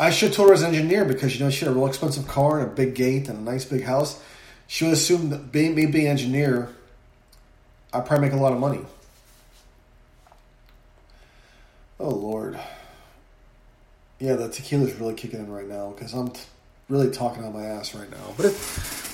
I 0.00 0.08
should 0.08 0.32
told 0.32 0.48
her 0.48 0.52
I 0.52 0.56
was 0.56 0.62
an 0.62 0.74
engineer 0.74 1.04
because 1.04 1.38
you 1.38 1.44
know 1.44 1.50
she 1.50 1.66
had 1.66 1.72
a 1.72 1.74
real 1.74 1.86
expensive 1.86 2.26
car 2.26 2.58
and 2.58 2.70
a 2.70 2.74
big 2.74 2.94
gate 2.94 3.28
and 3.28 3.38
a 3.38 3.42
nice 3.42 3.66
big 3.66 3.84
house. 3.84 4.18
She 4.66 4.86
would 4.86 4.94
assume 4.94 5.28
that 5.28 5.52
being 5.52 5.74
me 5.74 5.84
being 5.84 6.06
an 6.06 6.12
engineer, 6.12 6.70
I'd 7.92 8.06
probably 8.06 8.26
make 8.28 8.32
a 8.32 8.40
lot 8.40 8.54
of 8.54 8.58
money. 8.58 8.80
Oh 12.00 12.08
Lord. 12.08 12.58
Yeah, 14.18 14.36
the 14.36 14.48
tequila's 14.48 14.94
really 14.94 15.12
kicking 15.12 15.40
in 15.40 15.52
right 15.52 15.68
now 15.68 15.90
because 15.90 16.14
I'm 16.14 16.30
t- 16.30 16.40
really 16.88 17.10
talking 17.10 17.44
on 17.44 17.52
my 17.52 17.66
ass 17.66 17.94
right 17.94 18.10
now. 18.10 18.34
But 18.38 18.46
it, 18.46 18.52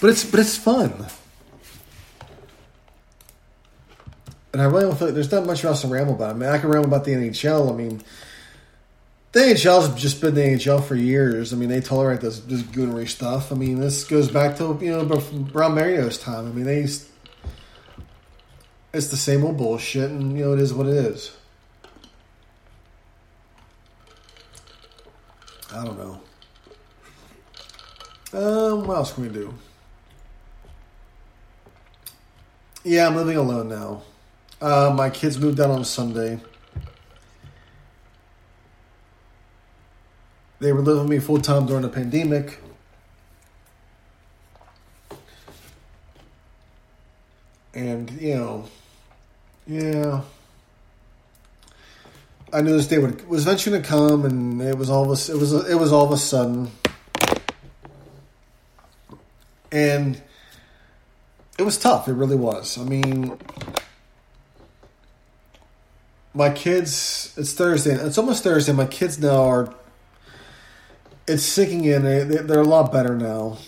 but 0.01 0.11
it's 0.11 0.25
but 0.25 0.39
it's 0.39 0.57
fun. 0.57 1.07
And 4.53 4.63
I 4.63 4.67
really 4.67 4.83
don't 4.83 4.97
feel 4.97 5.09
like 5.09 5.15
there's 5.17 5.33
not 5.33 5.47
much 5.47 5.65
else 5.65 5.83
to 5.83 5.89
ramble 5.89 6.15
about. 6.15 6.31
I 6.31 6.39
mean, 6.39 6.49
I 6.49 6.59
can 6.59 6.71
ramble 6.71 6.89
about 6.89 7.05
the 7.05 7.11
NHL. 7.11 7.73
I 7.73 7.77
mean, 7.77 8.03
the 9.37 9.43
NHL's 9.43 10.01
just 10.01 10.23
been 10.23 10.35
the 10.35 10.41
NHL 10.41 10.83
for 10.83 10.95
years. 10.95 11.53
I 11.53 11.57
mean, 11.57 11.69
they 11.69 11.83
tolerate 11.83 12.23
this, 12.23 12.41
this 12.41 12.63
goonery 12.63 13.07
stuff. 13.07 13.53
I 13.53 13.55
mean, 13.55 13.79
this 13.81 14.03
goes 14.03 14.31
back 14.31 14.57
to 14.57 14.79
you 14.81 14.91
know 14.91 15.05
Ron 15.53 15.75
Mario's 15.75 16.17
time. 16.17 16.47
I 16.47 16.53
mean, 16.53 16.65
they 16.65 16.85
it's 18.95 19.09
the 19.09 19.17
same 19.19 19.45
old 19.45 19.59
bullshit, 19.59 20.11
and 20.11 20.39
you 20.39 20.47
know 20.47 20.55
it 20.55 20.59
is 20.59 20.73
what 20.73 20.87
it 20.87 20.95
is. 20.95 21.37
I 25.71 25.85
don't 25.85 25.99
know. 25.99 26.21
Um, 28.33 28.87
what 28.87 28.97
else 28.97 29.13
can 29.13 29.25
we 29.25 29.29
do? 29.29 29.53
Yeah, 32.85 33.09
I'm 33.09 33.17
living 33.17 33.37
alone 33.37 33.69
now. 33.69 34.01
Uh, 34.63 34.95
my 34.97 35.11
kids 35.11 35.39
moved 35.39 35.61
out 35.61 35.69
on 35.69 35.85
Sunday. 35.85 36.41
They 40.59 40.73
were 40.73 40.81
living 40.81 41.03
with 41.03 41.11
me 41.11 41.19
full 41.19 41.41
time 41.41 41.67
during 41.67 41.83
the 41.83 41.89
pandemic. 41.89 42.61
And, 47.75 48.11
you 48.13 48.37
know, 48.37 48.69
yeah. 49.67 50.23
I 52.53 52.63
knew 52.63 52.73
this 52.73 52.87
day 52.87 52.97
would, 52.99 53.29
was 53.29 53.43
eventually 53.43 53.83
to 53.83 53.87
come, 53.87 54.25
and 54.25 54.63
it 54.63 54.79
was 54.79 54.89
all 54.89 55.03
of 55.03 55.11
a, 55.11 55.33
it 55.33 55.39
was 55.39 55.53
it 55.69 55.75
was 55.75 55.93
all 55.93 56.05
of 56.07 56.13
a 56.13 56.17
sudden, 56.17 56.71
and 59.71 60.23
it 61.59 61.65
was 61.65 61.77
tough. 61.77 62.09
It 62.09 62.13
really 62.15 62.37
was. 62.37 62.79
I 62.79 62.85
mean, 62.85 63.37
my 66.33 66.51
kids. 66.51 67.35
It's 67.37 67.53
Thursday. 67.53 67.95
It's 67.95 68.17
almost 68.17 68.43
Thursday. 68.43 68.73
My 68.73 68.87
kids 68.87 69.19
now 69.19 69.43
are. 69.45 69.75
It's 71.29 71.43
sinking 71.43 71.85
in. 71.85 72.05
They, 72.05 72.23
they're 72.23 72.61
a 72.61 72.65
lot 72.65 72.93
better 72.93 73.17
now. 73.17 73.59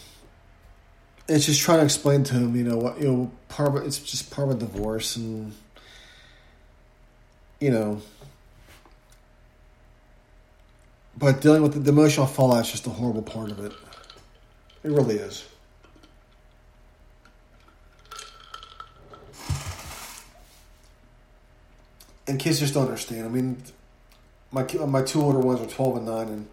It's 1.28 1.46
just 1.46 1.60
trying 1.60 1.78
to 1.78 1.84
explain 1.84 2.24
to 2.24 2.34
them, 2.34 2.56
you 2.56 2.64
know 2.64 2.78
what, 2.78 3.00
you 3.00 3.06
know, 3.06 3.30
part 3.48 3.68
of 3.68 3.86
it's 3.86 3.98
just 3.98 4.30
part 4.30 4.48
of 4.48 4.56
a 4.56 4.58
divorce, 4.58 5.16
and 5.16 5.52
you 7.60 7.70
know. 7.70 8.00
But 11.18 11.40
dealing 11.40 11.62
with 11.62 11.74
the, 11.74 11.80
the 11.80 11.90
emotional 11.90 12.26
fallout 12.26 12.64
is 12.64 12.70
just 12.70 12.86
a 12.86 12.90
horrible 12.90 13.22
part 13.22 13.50
of 13.50 13.58
it. 13.60 13.72
It 14.84 14.90
really 14.90 15.16
is. 15.16 15.44
and 22.28 22.38
kids 22.38 22.60
just 22.60 22.74
don't 22.74 22.84
understand. 22.84 23.24
I 23.24 23.28
mean, 23.28 23.62
my 24.52 24.62
my 24.86 25.02
two 25.02 25.22
older 25.22 25.38
ones 25.38 25.60
are 25.60 25.66
twelve 25.66 25.96
and 25.96 26.06
nine, 26.06 26.28
and 26.28 26.48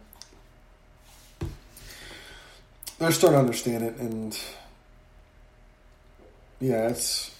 they're 2.99 3.11
starting 3.11 3.35
to 3.35 3.39
understand 3.39 3.83
it. 3.83 3.95
And 3.97 4.37
yeah, 6.59 6.89
it's. 6.89 7.31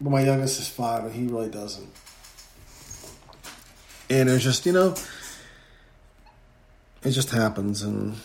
But 0.00 0.10
my 0.10 0.20
youngest 0.20 0.60
is 0.60 0.68
five, 0.68 1.04
and 1.04 1.14
he 1.14 1.26
really 1.26 1.48
doesn't. 1.48 1.88
And 4.10 4.28
it's 4.28 4.44
just 4.44 4.66
you 4.66 4.72
know, 4.72 4.94
it 7.02 7.10
just 7.10 7.30
happens, 7.30 7.82
and 7.82 8.16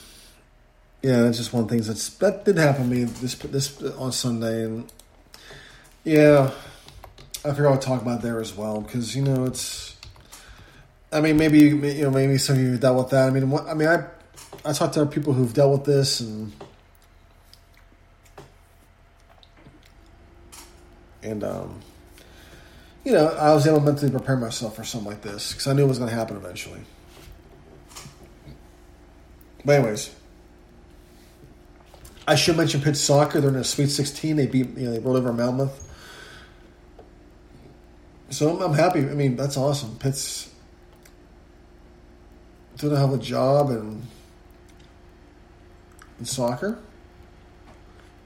yeah, 1.02 1.28
it's 1.28 1.38
just 1.38 1.54
one 1.54 1.64
of 1.64 1.70
the 1.70 1.76
things 1.76 1.88
that's 1.88 2.10
that 2.18 2.46
did 2.46 2.58
happen 2.58 2.90
to 2.90 2.96
me 2.96 3.04
this 3.06 3.36
this 3.36 3.82
on 3.82 4.12
Sunday, 4.12 4.66
and 4.66 4.92
yeah 6.04 6.52
I 7.44 7.50
figure 7.50 7.70
I'll 7.70 7.78
talk 7.78 8.02
about 8.04 8.22
there 8.22 8.40
as 8.40 8.56
well 8.56 8.82
because 8.82 9.16
you 9.16 9.24
know 9.24 9.46
it's. 9.46 9.96
I 11.12 11.20
mean, 11.22 11.38
maybe 11.38 11.60
you 11.60 12.04
know, 12.04 12.12
maybe 12.12 12.38
some 12.38 12.56
of 12.56 12.62
you 12.62 12.78
dealt 12.78 12.98
with 12.98 13.10
that. 13.10 13.28
I 13.28 13.32
mean, 13.32 13.50
what, 13.50 13.66
I 13.68 13.74
mean, 13.74 13.88
I 13.88 14.06
I 14.64 14.74
talked 14.74 14.94
to 14.94 15.06
people 15.06 15.34
who've 15.34 15.54
dealt 15.54 15.72
with 15.72 15.86
this, 15.86 16.20
and 16.20 16.52
and 21.24 21.44
um, 21.44 21.80
you 23.04 23.12
know, 23.12 23.28
I 23.28 23.54
was 23.54 23.66
able 23.66 23.80
to 23.80 23.86
mentally 23.86 24.12
prepare 24.12 24.38
myself 24.38 24.76
for 24.76 24.84
something 24.84 25.10
like 25.10 25.22
this 25.22 25.52
because 25.52 25.68
I 25.68 25.74
knew 25.74 25.84
it 25.84 25.88
was 25.88 25.98
going 25.98 26.10
to 26.10 26.16
happen 26.16 26.38
eventually. 26.38 26.82
But 29.66 29.80
anyways, 29.80 30.16
I 32.28 32.36
should 32.36 32.58
mention 32.58 32.82
Pitt 32.82 32.98
soccer. 32.98 33.42
They're 33.42 33.50
in 33.50 33.56
a 33.56 33.64
Sweet 33.64 33.90
16. 33.90 34.36
They 34.36 34.48
beat 34.48 34.78
you 34.78 34.86
know 34.86 34.92
they 34.92 35.00
rolled 35.00 35.18
over 35.18 35.34
Monmouth. 35.34 35.88
So 38.30 38.62
I'm, 38.62 38.74
happy. 38.74 39.00
I 39.00 39.14
mean, 39.14 39.36
that's 39.36 39.58
awesome. 39.58 39.98
Pitt's 39.98 40.50
hell 42.80 42.96
of 42.96 43.14
a 43.14 43.18
job 43.18 43.70
in, 43.70 44.02
in 46.22 46.26
soccer. 46.26 46.80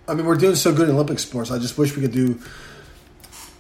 I 0.08 0.14
mean, 0.14 0.26
we're 0.26 0.36
doing 0.36 0.56
so 0.56 0.72
good 0.74 0.88
in 0.88 0.94
Olympic 0.94 1.18
sports. 1.18 1.50
I 1.50 1.58
just 1.58 1.78
wish 1.78 1.96
we 1.96 2.02
could 2.02 2.12
do. 2.12 2.40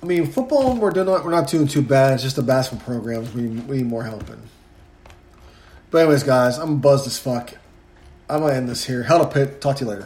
I 0.03 0.05
mean, 0.05 0.27
football 0.27 0.75
we're 0.75 0.91
doing 0.91 1.07
we're 1.07 1.31
not 1.31 1.47
doing 1.47 1.67
too 1.67 1.81
bad. 1.81 2.13
It's 2.13 2.23
just 2.23 2.35
the 2.35 2.43
basketball 2.43 2.85
programs 2.85 3.33
we 3.33 3.47
we 3.47 3.77
need 3.77 3.87
more 3.87 4.03
help 4.03 4.29
in. 4.29 4.39
But 5.89 5.99
anyways, 5.99 6.23
guys, 6.23 6.59
I'm 6.59 6.79
buzzed 6.79 7.07
as 7.07 7.17
fuck. 7.17 7.57
I'm 8.29 8.41
gonna 8.41 8.53
end 8.53 8.69
this 8.69 8.85
here. 8.85 9.03
Hell 9.03 9.19
to 9.19 9.27
Pitt. 9.27 9.61
Talk 9.61 9.77
to 9.77 9.85
you 9.85 9.91
later. 9.91 10.05